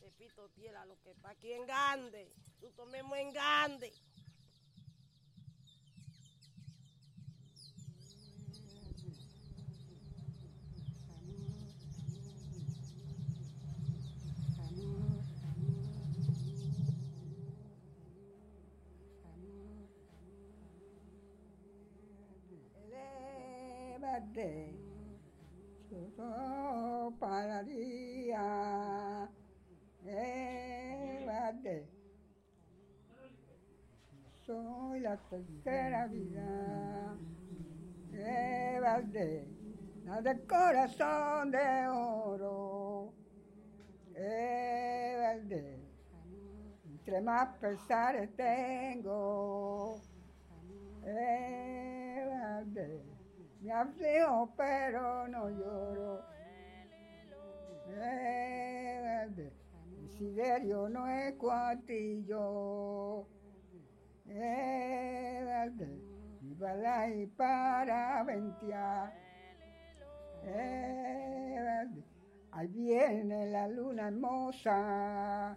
Repito, 0.00 0.48
tierra, 0.50 0.84
lo 0.84 1.00
que 1.00 1.10
está 1.10 1.30
aquí 1.30 1.52
en 1.52 1.66
Gande. 1.66 2.30
Tú 2.60 2.70
tomemos 2.70 3.18
en 3.18 3.32
Gande. 3.32 3.92
de 24.34 24.74
su 25.88 27.14
pararía 27.20 28.48
de 30.02 31.24
soy 34.44 35.03
tercera 35.16 36.06
vida 36.06 37.16
de 38.10 38.80
la 40.04 40.20
de 40.20 40.46
corazón 40.46 41.50
de 41.50 41.88
oro 41.88 43.14
de 44.12 45.80
entre 46.84 47.20
más 47.20 47.56
pesares 47.58 48.34
tengo 48.36 50.00
de 52.66 53.02
me 53.60 53.72
aflijo 53.72 54.52
pero 54.56 55.28
no 55.28 55.50
lloro 55.50 56.22
de 57.86 59.52
mi 59.98 60.08
siderio 60.08 60.88
no 60.88 61.06
es 61.08 61.34
cuantillo 61.34 63.26
de 64.34 66.00
mi 66.40 66.54
balay 66.54 67.26
para 67.26 68.22
ventear 68.24 69.12
ahí 72.50 72.68
viene 72.68 73.46
la 73.46 73.68
luna 73.68 74.08
hermosa 74.08 75.56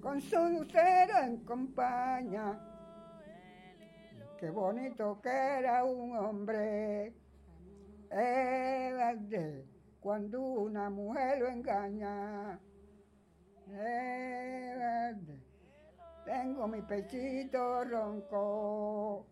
con 0.00 0.20
su 0.20 0.36
lucero 0.36 1.18
en 1.24 1.44
compañía. 1.44 2.58
Qué 4.38 4.50
bonito 4.50 5.20
que 5.20 5.28
era 5.28 5.84
un 5.84 6.16
hombre. 6.16 7.12
cuando 10.00 10.40
una 10.40 10.88
mujer 10.88 11.40
lo 11.40 11.48
engaña. 11.48 12.58
Tengo 16.24 16.66
mi 16.68 16.82
pechito 16.82 17.84
ronco. 17.84 19.26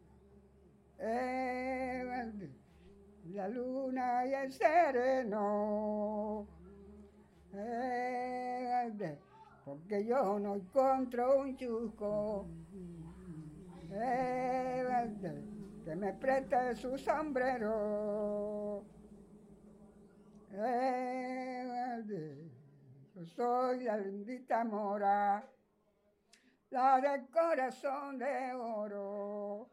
la 3.39 3.49
luna 3.49 4.27
y 4.27 4.35
el 4.35 4.53
sereno. 4.53 6.47
Porque 9.65 10.05
yo 10.05 10.39
no 10.39 10.57
encuentro 10.57 11.41
un 11.41 11.57
chuco. 11.57 12.47
Que 15.85 15.95
me 15.97 16.13
preste 16.15 16.77
su 16.77 16.99
sombrero. 16.99 18.85
Yo 23.19 23.27
soy 23.27 23.83
la 23.83 23.97
lindita 23.97 24.63
mora, 24.63 25.45
la 26.71 27.01
de 27.01 27.27
corazón 27.33 28.17
de 28.17 28.55
oro. 28.55 29.69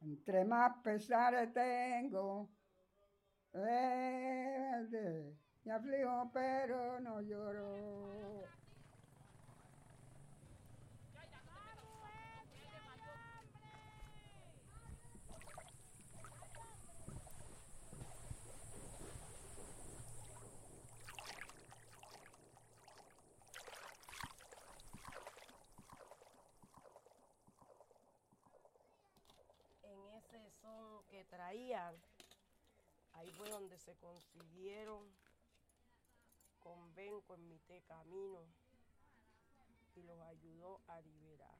Entre 0.00 0.44
más 0.44 0.76
pesares 0.82 1.52
tengo, 1.52 2.50
me 3.54 4.88
aflijo 5.72 6.30
pero 6.34 6.98
no 6.98 7.20
lloro. 7.20 8.08
En 31.10 31.20
ese 31.20 31.37
ahí 31.48 33.30
fue 33.36 33.48
donde 33.48 33.78
se 33.78 33.94
consiguieron 33.96 35.02
convenco 36.68 37.34
en 37.34 37.48
mi 37.48 37.58
camino 37.86 38.40
y 39.94 40.02
los 40.02 40.20
ayudó 40.20 40.80
a 40.88 41.00
liberar. 41.00 41.58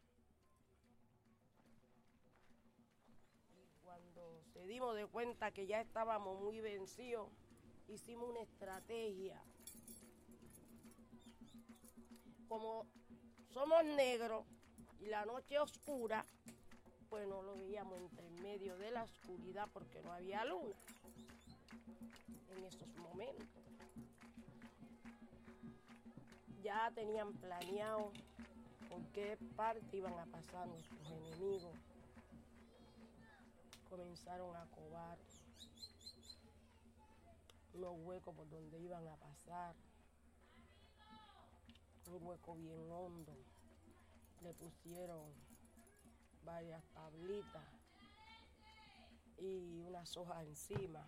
Y 3.51 3.83
cuando 3.83 4.42
se 4.53 4.66
dimos 4.66 4.94
de 4.94 5.07
cuenta 5.07 5.51
que 5.53 5.66
ya 5.66 5.81
estábamos 5.81 6.38
muy 6.40 6.61
vencidos, 6.61 7.31
hicimos 7.88 8.29
una 8.29 8.40
estrategia. 8.40 9.42
Como 12.48 12.87
somos 13.51 13.85
negros 13.85 14.44
y 15.01 15.07
la 15.07 15.24
noche 15.24 15.59
oscura, 15.59 16.24
pues 17.09 17.27
no 17.27 17.42
lo 17.42 17.57
veíamos 17.57 17.99
entre 18.01 18.31
medio 18.42 18.77
de 18.79 18.90
la 18.90 19.05
oscuridad 19.05 19.68
porque 19.73 20.03
no 20.03 20.12
había 20.12 20.44
luna 20.44 20.75
en 22.51 22.64
esos 22.64 22.88
momentos 22.97 23.59
ya 26.68 26.90
tenían 26.94 27.33
planeado 27.33 28.12
por 28.90 29.03
qué 29.12 29.38
parte 29.57 29.97
iban 29.97 30.18
a 30.18 30.27
pasar 30.27 30.66
nuestros 30.68 31.11
enemigos. 31.11 31.75
Comenzaron 33.88 34.55
a 34.55 34.66
cobar 34.66 35.18
unos 37.73 37.94
huecos 38.01 38.35
por 38.35 38.49
donde 38.51 38.79
iban 38.81 39.07
a 39.09 39.16
pasar, 39.16 39.75
un 42.07 42.27
hueco 42.27 42.55
bien 42.57 42.90
hondo. 42.90 43.35
Le 44.42 44.53
pusieron 44.53 45.33
varias 46.48 46.82
tablitas 46.94 47.62
y 49.37 49.82
unas 49.82 50.16
hojas 50.16 50.42
encima. 50.46 51.04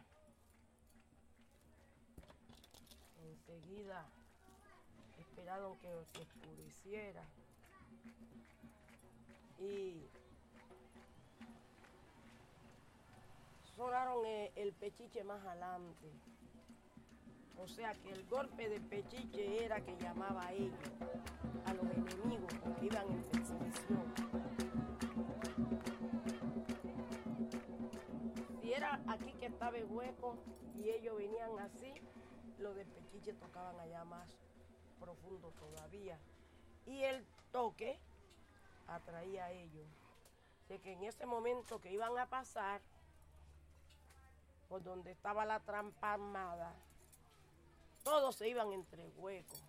Enseguida 3.22 4.06
esperaron 5.18 5.78
que 5.78 5.88
se 6.12 6.20
oscureciera. 6.20 7.24
Y 9.58 10.08
sonaron 13.76 14.26
el, 14.56 14.72
pechiche 14.74 15.24
más 15.24 15.42
adelante. 15.46 16.12
O 17.58 17.66
sea 17.66 17.94
que 17.94 18.10
el 18.10 18.26
golpe 18.26 18.68
del 18.68 18.82
pechiche 18.82 19.64
era 19.64 19.80
que 19.80 19.96
llamaba 19.96 20.46
a 20.46 20.52
ellos, 20.52 20.78
a 21.64 21.74
los 21.74 21.84
enemigos 21.92 22.52
que 22.78 22.86
iban 22.86 23.08
en 23.10 23.22
persecución. 23.22 24.39
Aquí 29.08 29.32
que 29.34 29.46
estaba 29.46 29.76
el 29.76 29.84
hueco 29.84 30.36
y 30.74 30.90
ellos 30.90 31.16
venían 31.16 31.58
así, 31.60 31.94
los 32.58 32.74
del 32.74 32.88
pechiche 32.88 33.32
tocaban 33.34 33.78
allá 33.78 34.04
más 34.04 34.28
profundo 34.98 35.52
todavía. 35.58 36.18
Y 36.86 37.02
el 37.04 37.24
toque 37.52 37.98
atraía 38.88 39.46
a 39.46 39.52
ellos. 39.52 39.86
De 40.68 40.78
que 40.80 40.92
en 40.92 41.04
ese 41.04 41.26
momento 41.26 41.80
que 41.80 41.92
iban 41.92 42.16
a 42.18 42.26
pasar 42.26 42.80
por 44.68 44.82
donde 44.82 45.10
estaba 45.10 45.44
la 45.44 45.60
trampa 45.60 46.12
armada, 46.12 46.72
todos 48.04 48.36
se 48.36 48.48
iban 48.48 48.72
entre 48.72 49.08
huecos. 49.10 49.62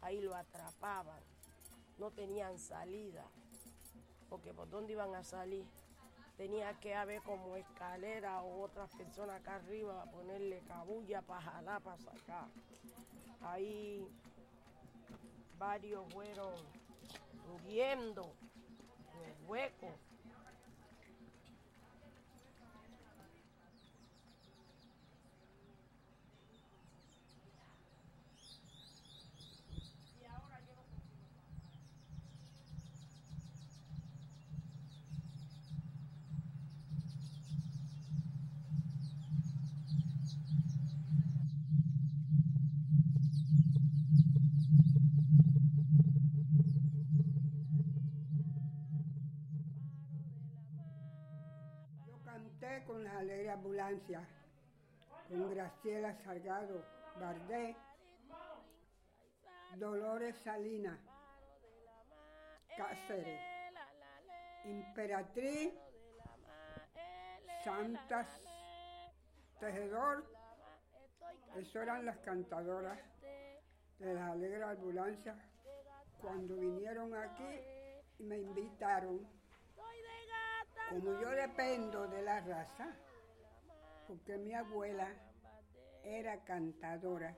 Ahí 0.00 0.20
lo 0.20 0.34
atrapaban. 0.34 1.20
No 1.98 2.10
tenían 2.10 2.58
salida. 2.58 3.24
Porque 4.28 4.52
por 4.52 4.68
dónde 4.68 4.92
iban 4.92 5.14
a 5.14 5.24
salir 5.24 5.66
tenía 6.38 6.72
que 6.74 6.94
haber 6.94 7.20
como 7.22 7.56
escalera 7.56 8.40
o 8.42 8.62
otras 8.62 8.88
personas 8.94 9.40
acá 9.40 9.56
arriba 9.56 10.00
a 10.00 10.06
ponerle 10.06 10.60
cabulla 10.68 11.20
para 11.20 11.42
jalar, 11.42 11.82
para 11.82 11.98
sacar. 11.98 12.46
Ahí 13.42 14.06
varios 15.58 16.10
fueron 16.14 16.54
muriendo 17.48 18.32
en 19.20 19.50
hueco. 19.50 19.90
Alegre 53.18 53.50
Ambulancia, 53.50 54.24
con 55.28 55.50
Graciela 55.50 56.14
Salgado 56.22 56.84
Bardé, 57.18 57.74
Dolores 59.74 60.36
Salinas, 60.36 61.00
Cáceres, 62.76 63.40
Imperatriz, 64.66 65.74
Santas 67.64 68.28
Tejedor, 69.58 70.24
eso 71.56 71.82
eran 71.82 72.06
las 72.06 72.18
cantadoras 72.18 73.00
de 73.98 74.14
la 74.14 74.28
Alegre 74.28 74.62
Ambulancia 74.62 75.34
cuando 76.20 76.54
vinieron 76.54 77.12
aquí 77.16 77.60
y 78.20 78.22
me 78.22 78.38
invitaron. 78.38 79.26
Como 80.88 81.20
yo 81.20 81.30
dependo 81.30 82.06
de 82.06 82.22
la 82.22 82.40
raza, 82.40 82.96
porque 84.08 84.38
mi 84.38 84.54
abuela 84.54 85.06
era 86.02 86.42
cantadora, 86.44 87.36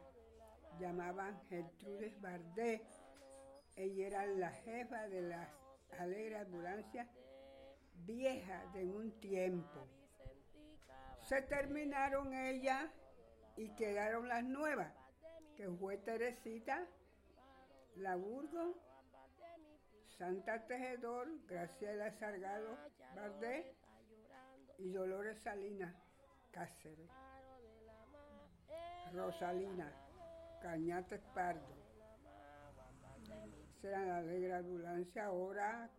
llamaban 0.78 1.36
Gertrudes 1.48 2.18
Bardé, 2.20 2.80
ella 3.74 4.06
era 4.06 4.26
la 4.26 4.50
jefa 4.50 5.08
de 5.08 5.22
las 5.22 5.48
Alegre 5.98 6.38
Ambulancia 6.38 7.08
vieja 8.06 8.64
de 8.72 8.86
un 8.86 9.10
tiempo. 9.20 9.88
Se 11.22 11.42
terminaron 11.42 12.32
ellas 12.32 12.88
y 13.56 13.74
quedaron 13.74 14.28
las 14.28 14.44
nuevas, 14.44 14.94
que 15.56 15.68
fue 15.68 15.98
Teresita, 15.98 16.86
La 17.96 18.14
Burgo, 18.14 18.76
Santa 20.06 20.66
Tejedor, 20.66 21.28
Graciela 21.46 22.12
Sargado 22.12 22.78
Bardé 23.16 23.74
y 24.78 24.90
Dolores 24.90 25.38
Salinas 25.42 26.09
Cáceres. 26.52 27.10
Rosalina 29.12 29.92
Cañate 30.62 31.18
Pardo. 31.34 31.74
Será 33.80 34.04
la 34.04 34.18
alegre 34.18 34.54
ambulancia. 34.54 35.26
Ahora 35.26 35.90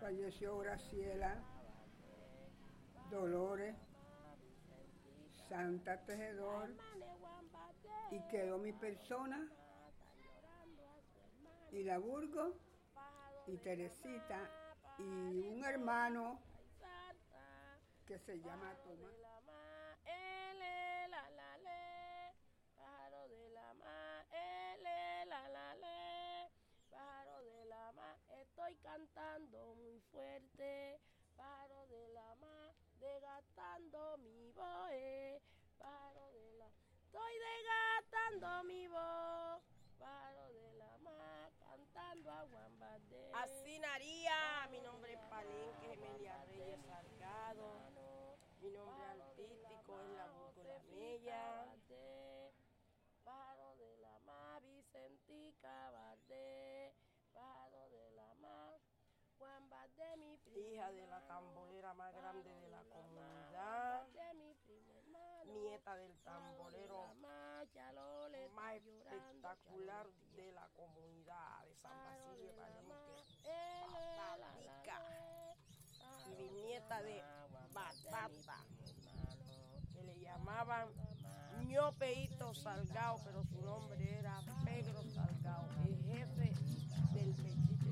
falleció 0.00 0.58
Graciela 0.58 1.42
Dolores 3.10 3.76
Santa 5.48 6.04
Tejedor 6.04 6.70
y 8.10 8.20
quedó 8.30 8.58
mi 8.58 8.72
persona 8.72 9.48
y 11.70 11.82
la 11.82 11.98
Burgo 11.98 12.54
y 13.46 13.56
Teresita 13.58 14.50
y 14.98 15.02
un 15.02 15.64
hermano 15.64 16.38
que 18.06 18.18
se 18.18 18.38
llama 18.40 18.74
Tomás. 18.84 19.23
Cantando 28.84 29.74
muy 29.76 29.98
fuerte, 30.12 31.00
paro 31.34 31.86
de 31.86 32.08
la 32.10 32.34
mar, 32.36 32.74
desgastando 33.00 34.18
mi 34.18 34.50
voz, 34.52 35.42
paro 35.78 36.32
de 36.32 36.52
la, 36.58 36.68
estoy 37.02 37.32
desgastando 37.48 38.64
mi 38.64 38.86
voz, 38.88 39.62
paro 39.98 40.52
de 40.52 40.72
la 40.74 40.98
mar, 40.98 41.52
cantando 41.58 42.30
a 42.30 42.42
Guambate. 42.44 43.30
Así 43.32 43.78
naría, 43.78 44.68
mi 44.70 44.80
nombre 44.82 45.14
es 45.14 45.20
Palenque, 45.30 45.96
Gemelia 45.96 46.44
Reyes 46.44 46.80
Salgado, 46.86 47.80
mi 48.60 48.70
nombre 48.70 49.02
artístico 49.06 50.00
es 50.02 50.10
la 50.10 50.26
Búrgola 50.28 50.78
Mella. 50.90 51.74
Pájaro 53.24 53.76
de 53.76 53.96
la 53.96 54.18
mar, 54.20 54.62
Vicentica 54.62 55.90
hija 60.56 60.90
de 60.92 61.06
la 61.06 61.20
tamborera 61.26 61.92
más 61.94 62.12
grande 62.14 62.54
de 62.54 62.68
la 62.70 62.82
comunidad, 62.84 64.06
mi 65.46 65.54
nieta 65.60 65.94
del 65.96 66.16
tamborero 66.22 67.14
más 67.20 67.68
espectacular 68.76 70.06
de 70.36 70.52
la 70.52 70.68
comunidad 70.76 71.64
de 71.64 71.74
San 71.76 71.92
Basilio 72.04 72.52
Papatica, 72.56 75.00
y 76.30 76.34
bisnieta 76.34 77.02
de 77.02 77.22
Batata, 77.72 78.64
que 79.92 80.02
le 80.02 80.18
llamaban 80.20 80.88
ñopeito 81.66 82.54
Salgado, 82.54 83.18
pero 83.24 83.44
su 83.44 83.60
nombre 83.62 84.18
era 84.18 84.40
Pedro 84.64 85.02
Salgado, 85.04 85.68
el 85.84 85.96
jefe 86.04 86.52
del 87.12 87.34
pechiche. 87.34 87.84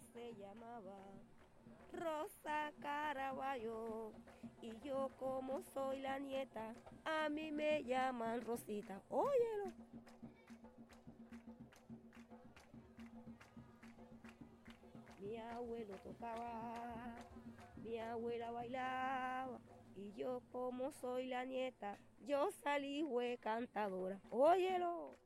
Se 0.00 0.34
llamaba 0.34 0.96
Rosa 1.92 2.72
Caraballo 2.80 4.12
y 4.62 4.72
yo 4.80 5.10
como 5.18 5.62
soy 5.62 6.00
la 6.00 6.18
nieta, 6.18 6.74
a 7.04 7.28
mí 7.28 7.52
me 7.52 7.84
llaman 7.84 8.40
Rosita. 8.40 9.00
Óyelo. 9.10 9.72
Mi 15.20 15.36
abuelo 15.36 15.94
tocaba, 15.98 17.16
mi 17.82 17.98
abuela 17.98 18.50
bailaba 18.50 19.58
y 19.96 20.12
yo 20.12 20.42
como 20.50 20.90
soy 20.92 21.26
la 21.26 21.44
nieta, 21.44 21.98
yo 22.26 22.50
salí 22.62 23.04
fue 23.04 23.38
cantadora. 23.40 24.20
Óyelo. 24.30 25.16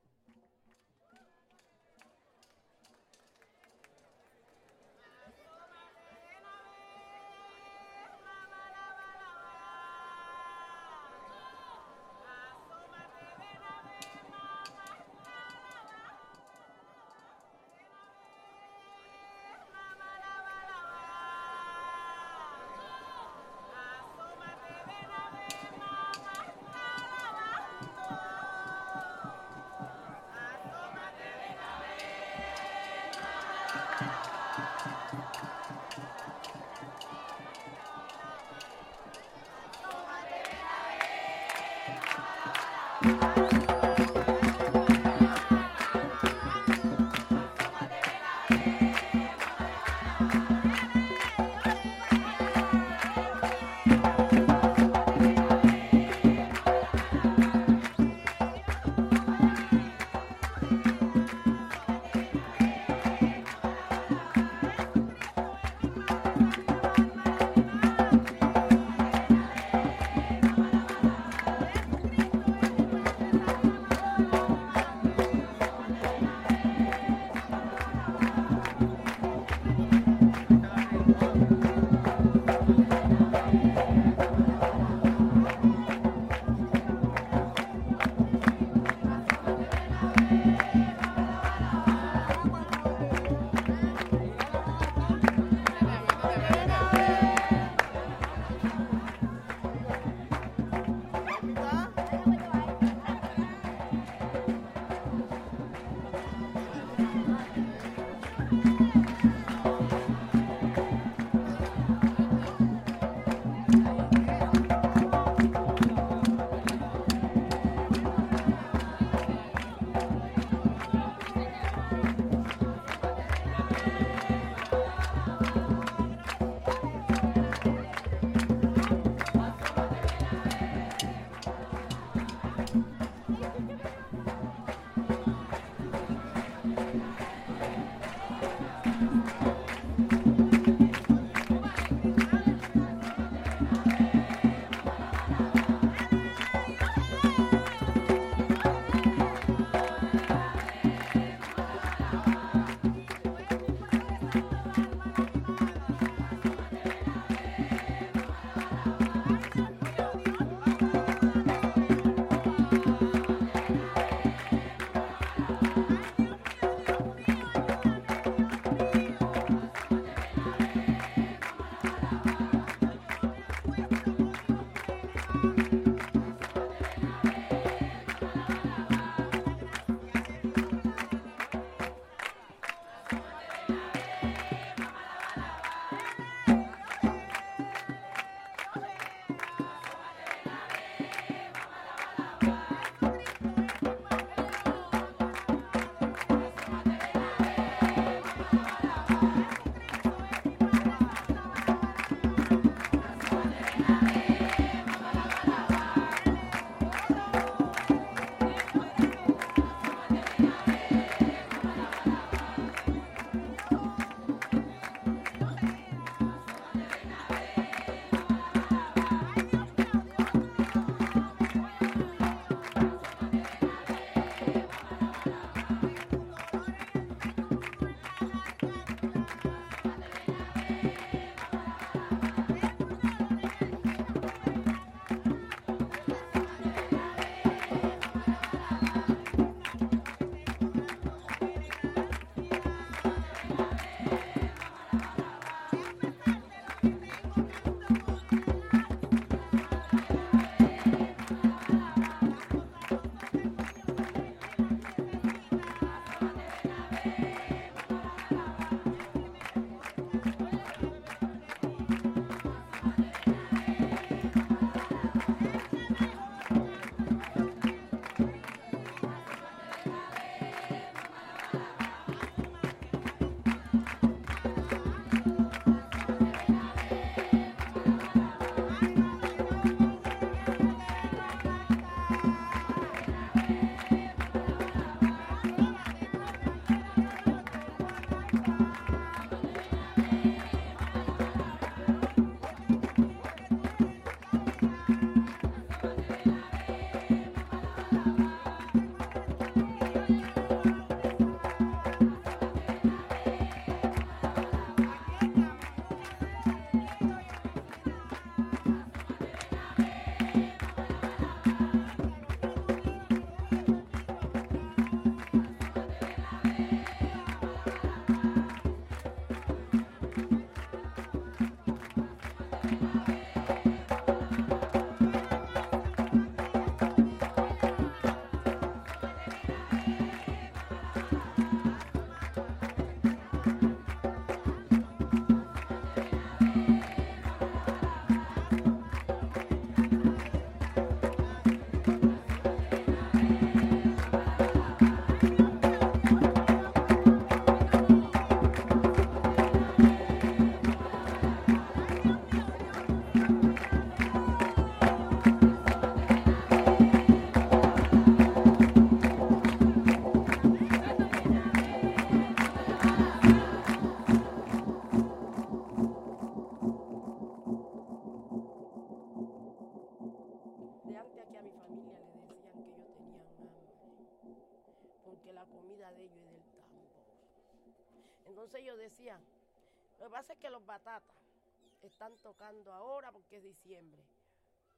Diciembre, 383.41 384.05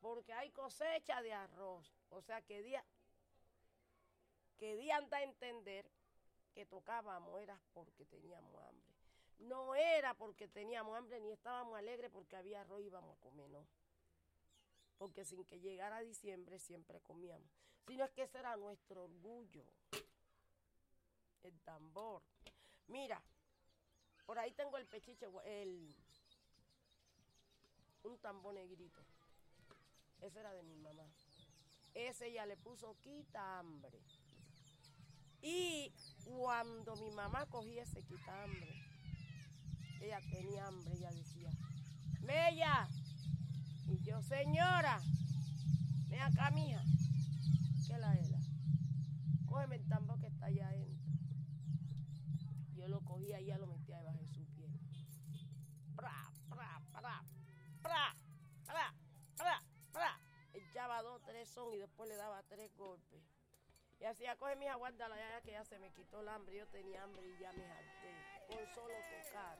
porque 0.01 0.33
hay 0.33 0.51
cosecha 0.51 1.23
de 1.23 1.33
arroz, 1.33 1.95
o 2.11 2.21
sea 2.21 2.43
que 2.43 2.63
día 2.63 2.85
que 4.61 4.77
día 4.77 5.01
da 5.09 5.17
a 5.17 5.23
entender 5.23 5.91
que 6.53 6.67
tocábamos 6.67 7.41
era 7.41 7.59
porque 7.73 8.05
teníamos 8.05 8.63
hambre. 8.63 8.95
No 9.39 9.75
era 9.75 10.13
porque 10.13 10.49
teníamos 10.49 10.99
hambre 10.99 11.19
ni 11.19 11.31
estábamos 11.31 11.79
alegres 11.79 12.11
porque 12.11 12.37
había 12.37 12.61
arroz 12.61 12.83
y 12.83 12.85
íbamos 12.85 13.17
a 13.17 13.21
comer, 13.21 13.49
no. 13.49 13.67
Porque 14.99 15.25
sin 15.25 15.47
que 15.47 15.61
llegara 15.61 16.01
diciembre 16.01 16.59
siempre 16.59 17.01
comíamos. 17.01 17.49
Sino 17.87 18.05
es 18.05 18.11
que 18.11 18.25
ese 18.25 18.39
era 18.39 18.55
nuestro 18.59 19.05
orgullo. 19.05 19.65
El 21.43 21.59
tambor. 21.63 22.23
Mira, 22.89 23.23
por 24.27 24.39
ahí 24.39 24.53
tengo 24.53 24.77
el 24.77 24.87
pechiche, 24.87 25.27
el, 25.47 25.97
un 28.05 28.19
tambor 28.19 28.55
negrito. 28.55 29.01
Ese 30.21 30.41
era 30.41 30.53
de 30.53 30.63
mi 30.63 30.77
mamá. 30.77 31.05
Ese 31.95 32.33
ya 32.33 32.47
le 32.47 32.57
puso 32.57 32.97
quita 33.01 33.59
hambre. 33.59 34.01
Y 35.43 35.93
cuando 36.25 36.97
mi 36.97 37.11
mamá 37.11 37.47
cogía 37.47 37.83
ese 37.83 38.03
quita 38.03 38.43
hambre, 38.43 38.69
ella 40.01 40.21
tenía 40.31 40.67
hambre, 40.67 40.95
ella 40.95 41.11
decía, 41.11 41.51
Mella. 42.21 42.89
Y 43.87 44.03
yo, 44.03 44.23
señora, 44.23 45.01
ven 46.09 46.21
acá, 46.21 46.51
mija. 46.51 46.83
¿Qué 47.87 47.99
la 47.99 48.15
era? 48.15 48.39
Cógeme 49.47 49.77
el 49.77 49.89
tambor 49.89 50.21
que 50.21 50.29
está 50.29 50.47
allá 50.47 50.69
adentro. 50.69 51.11
Yo 52.77 52.89
lo 52.89 53.01
cogía 53.01 53.41
y 53.41 53.45
ella 53.45 53.59
lo 53.59 53.67
metía 53.67 53.80
pra, 57.91 58.15
pra, 58.67 58.95
pra, 59.37 59.63
pra. 59.93 60.21
Echaba 60.53 61.03
dos, 61.03 61.21
tres 61.23 61.49
son 61.49 61.75
y 61.75 61.79
después 61.79 62.09
le 62.09 62.17
daba 62.17 62.43
tres 62.45 62.71
golpes. 62.77 63.23
Y 63.99 64.05
hacía, 64.05 64.37
coge 64.37 64.57
mi 64.57 64.67
guárdala 64.73 65.17
ya 65.17 65.41
que 65.43 65.53
ya 65.53 65.65
se 65.65 65.79
me 65.79 65.93
quitó 65.93 66.21
el 66.21 66.29
hambre. 66.29 66.57
Yo 66.57 66.67
tenía 66.69 67.03
hambre 67.03 67.27
y 67.27 67.39
ya 67.39 67.53
me 67.53 67.67
harté. 67.71 68.15
Con 68.49 68.75
solo 68.75 68.95
tocar. 68.95 69.59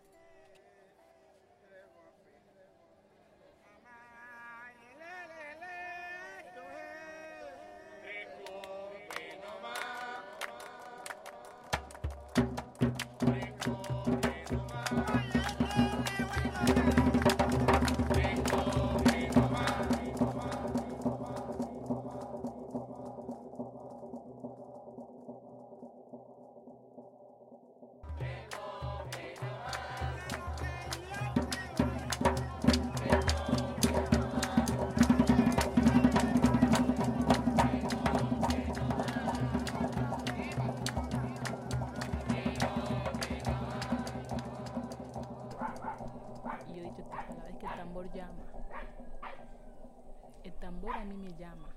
El 50.91 50.97
tambor 50.97 50.97
a 50.97 51.05
mí 51.05 51.17
me 51.17 51.39
llama. 51.39 51.69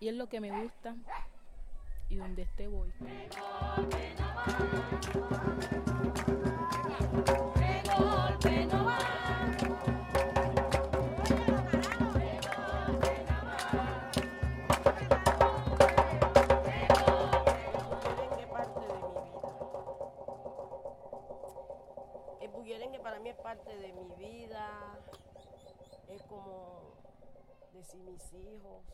Y 0.00 0.08
es 0.08 0.14
lo 0.14 0.28
que 0.28 0.40
me 0.40 0.62
gusta 0.62 0.94
y 2.08 2.16
donde 2.16 2.42
esté 2.42 2.68
voy. 2.68 2.92
Decir 27.78 28.00
mis 28.00 28.32
hijos. 28.32 28.84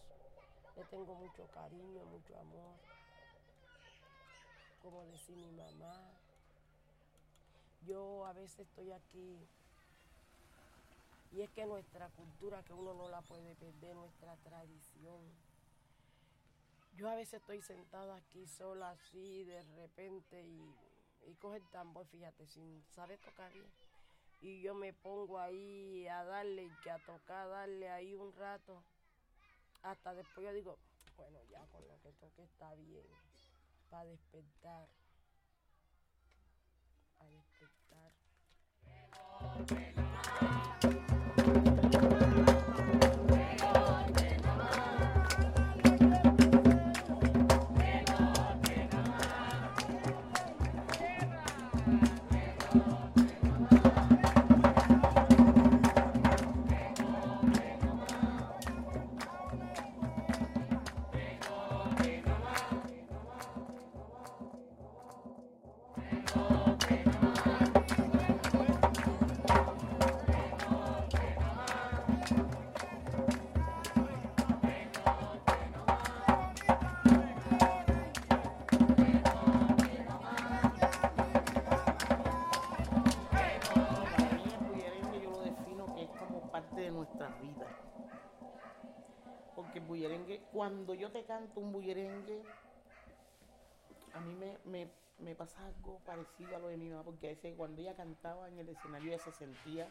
Le 0.76 0.84
tengo 0.84 1.14
mucho 1.14 1.46
cariño, 1.48 2.04
mucho 2.06 2.38
amor. 2.38 2.76
Como 4.82 5.04
decir 5.06 5.36
mi 5.36 5.50
mamá. 5.52 6.10
Yo 7.86 8.26
a 8.26 8.32
veces 8.32 8.60
estoy 8.60 8.92
aquí 8.92 9.38
y 11.32 11.42
es 11.42 11.50
que 11.50 11.66
nuestra 11.66 12.08
cultura, 12.10 12.62
que 12.62 12.72
uno 12.72 12.94
no 12.94 13.08
la 13.08 13.20
puede 13.22 13.56
perder, 13.56 13.96
nuestra 13.96 14.36
tradición. 14.36 15.20
Yo 16.96 17.10
a 17.10 17.16
veces 17.16 17.40
estoy 17.40 17.60
sentada 17.60 18.14
aquí 18.16 18.46
sola 18.46 18.90
así 18.90 19.42
de 19.42 19.62
repente 19.76 20.40
y, 20.42 20.74
y 21.26 21.34
coge 21.34 21.56
el 21.56 21.68
tambor, 21.70 22.06
fíjate, 22.06 22.46
sin 22.46 22.84
saber 22.94 23.18
tocar 23.18 23.52
bien. 23.52 23.83
Y 24.44 24.60
yo 24.60 24.74
me 24.74 24.92
pongo 24.92 25.38
ahí 25.38 26.06
a 26.06 26.22
darle 26.22 26.64
y 26.84 26.88
a 26.90 26.98
tocar, 26.98 27.48
darle 27.48 27.88
ahí 27.88 28.14
un 28.14 28.30
rato. 28.34 28.84
Hasta 29.82 30.12
después 30.12 30.44
yo 30.44 30.52
digo, 30.52 30.78
bueno, 31.16 31.38
ya 31.50 31.64
con 31.72 31.80
lo 31.88 31.98
que 32.02 32.12
toque 32.12 32.42
está 32.42 32.74
bien. 32.74 33.06
Para 33.88 34.04
despertar. 34.04 34.86
Para 37.16 37.30
despertar. 37.30 38.12
Parte 87.06 87.24
de 87.24 87.28
nuestra 87.28 87.28
vida. 87.40 87.66
Porque 89.54 89.78
el 89.78 89.84
bullerengue, 89.84 90.42
cuando 90.52 90.94
yo 90.94 91.10
te 91.10 91.24
canto 91.24 91.60
un 91.60 91.72
bullerengue, 91.72 92.42
a 94.14 94.20
mí 94.20 94.34
me, 94.34 94.88
me, 95.18 95.34
pasa 95.34 95.64
algo 95.66 95.98
parecido 96.04 96.56
a 96.56 96.58
lo 96.58 96.68
de 96.68 96.76
mi 96.76 96.88
mamá, 96.90 97.02
porque 97.02 97.26
a 97.26 97.30
veces 97.30 97.54
cuando 97.56 97.80
ella 97.80 97.94
cantaba 97.94 98.48
en 98.48 98.58
el 98.58 98.68
escenario 98.68 99.12
ella 99.12 99.22
se 99.22 99.32
sentía 99.32 99.88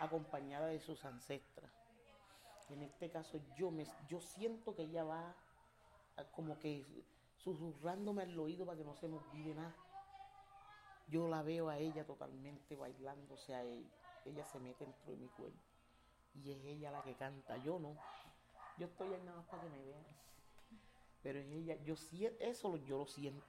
acompañada 0.00 0.66
de 0.66 0.80
sus 0.80 1.04
ancestras. 1.04 1.70
En 2.70 2.82
este 2.82 3.10
caso 3.10 3.40
yo 3.56 3.70
me 3.70 3.86
yo 4.08 4.20
siento 4.20 4.74
que 4.74 4.82
ella 4.82 5.02
va 5.02 5.34
como 6.32 6.58
que 6.58 6.84
susurrándome 7.38 8.22
al 8.22 8.38
oído 8.38 8.66
para 8.66 8.76
que 8.76 8.84
no 8.84 8.94
se 8.94 9.08
me 9.08 9.16
olvide 9.16 9.54
nada. 9.54 9.74
Yo 11.08 11.28
la 11.28 11.42
veo 11.42 11.70
a 11.70 11.78
ella 11.78 12.04
totalmente 12.04 12.76
bailándose 12.76 13.54
a 13.54 13.62
ella. 13.62 13.88
Ella 14.26 14.44
se 14.44 14.58
mete 14.60 14.84
dentro 14.84 15.12
de 15.12 15.16
mi 15.16 15.28
cuerpo. 15.28 15.67
Y 16.44 16.52
es 16.52 16.64
ella 16.64 16.90
la 16.90 17.02
que 17.02 17.14
canta, 17.14 17.56
yo 17.58 17.78
no. 17.78 17.96
Yo 18.78 18.86
estoy 18.86 19.12
ahí 19.12 19.22
nada 19.24 19.38
más 19.38 19.46
para 19.46 19.62
que 19.62 19.68
me 19.70 19.84
vean. 19.84 20.04
Pero 21.22 21.38
es 21.40 21.50
ella, 21.50 21.76
yo 21.84 21.96
siento, 21.96 22.44
eso 22.44 22.76
yo 22.76 22.98
lo 22.98 23.06
siento. 23.06 23.44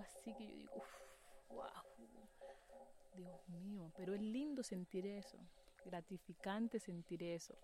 Así 0.00 0.34
que 0.34 0.46
yo 0.46 0.54
digo, 0.54 0.82
wow, 1.48 1.66
Dios 3.14 3.48
mío, 3.48 3.92
pero 3.96 4.14
es 4.14 4.20
lindo 4.20 4.62
sentir 4.62 5.06
eso, 5.06 5.38
gratificante 5.84 6.78
sentir 6.78 7.22
eso. 7.22 7.54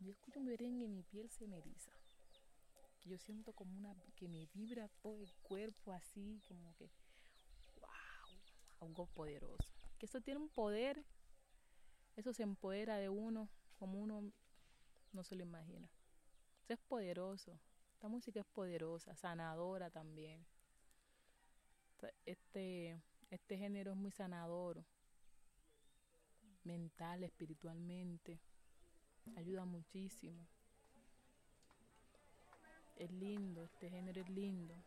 Yo 0.00 0.10
escucho 0.10 0.40
un 0.40 0.46
merengue 0.46 0.84
y 0.84 0.88
mi 0.88 1.02
piel 1.02 1.30
se 1.30 1.46
me 1.46 1.58
eriza. 1.58 1.92
Yo 3.04 3.18
siento 3.18 3.52
como 3.52 3.76
una 3.76 3.94
que 4.16 4.28
me 4.28 4.46
vibra 4.46 4.88
todo 5.02 5.22
el 5.22 5.32
cuerpo 5.42 5.92
así, 5.92 6.42
como 6.46 6.74
que 6.76 6.90
wow, 7.80 8.88
algo 8.88 9.06
poderoso. 9.06 9.72
Que 9.98 10.06
eso 10.06 10.20
tiene 10.20 10.40
un 10.40 10.48
poder, 10.48 11.04
eso 12.16 12.32
se 12.32 12.42
empodera 12.42 12.96
de 12.96 13.08
uno 13.08 13.48
como 13.78 14.00
uno 14.00 14.32
no 15.12 15.24
se 15.24 15.34
lo 15.34 15.42
imagina. 15.42 15.90
Eso 16.62 16.74
es 16.74 16.80
poderoso. 16.80 17.58
Esta 18.00 18.08
música 18.08 18.40
es 18.40 18.46
poderosa, 18.46 19.14
sanadora 19.14 19.90
también. 19.90 20.42
Este, 22.24 22.98
este 23.28 23.58
género 23.58 23.90
es 23.90 23.96
muy 23.98 24.10
sanador, 24.10 24.82
mental, 26.64 27.24
espiritualmente. 27.24 28.40
Ayuda 29.36 29.66
muchísimo. 29.66 30.46
Es 32.96 33.10
lindo, 33.12 33.64
este 33.64 33.90
género 33.90 34.22
es 34.22 34.30
lindo. 34.30 34.82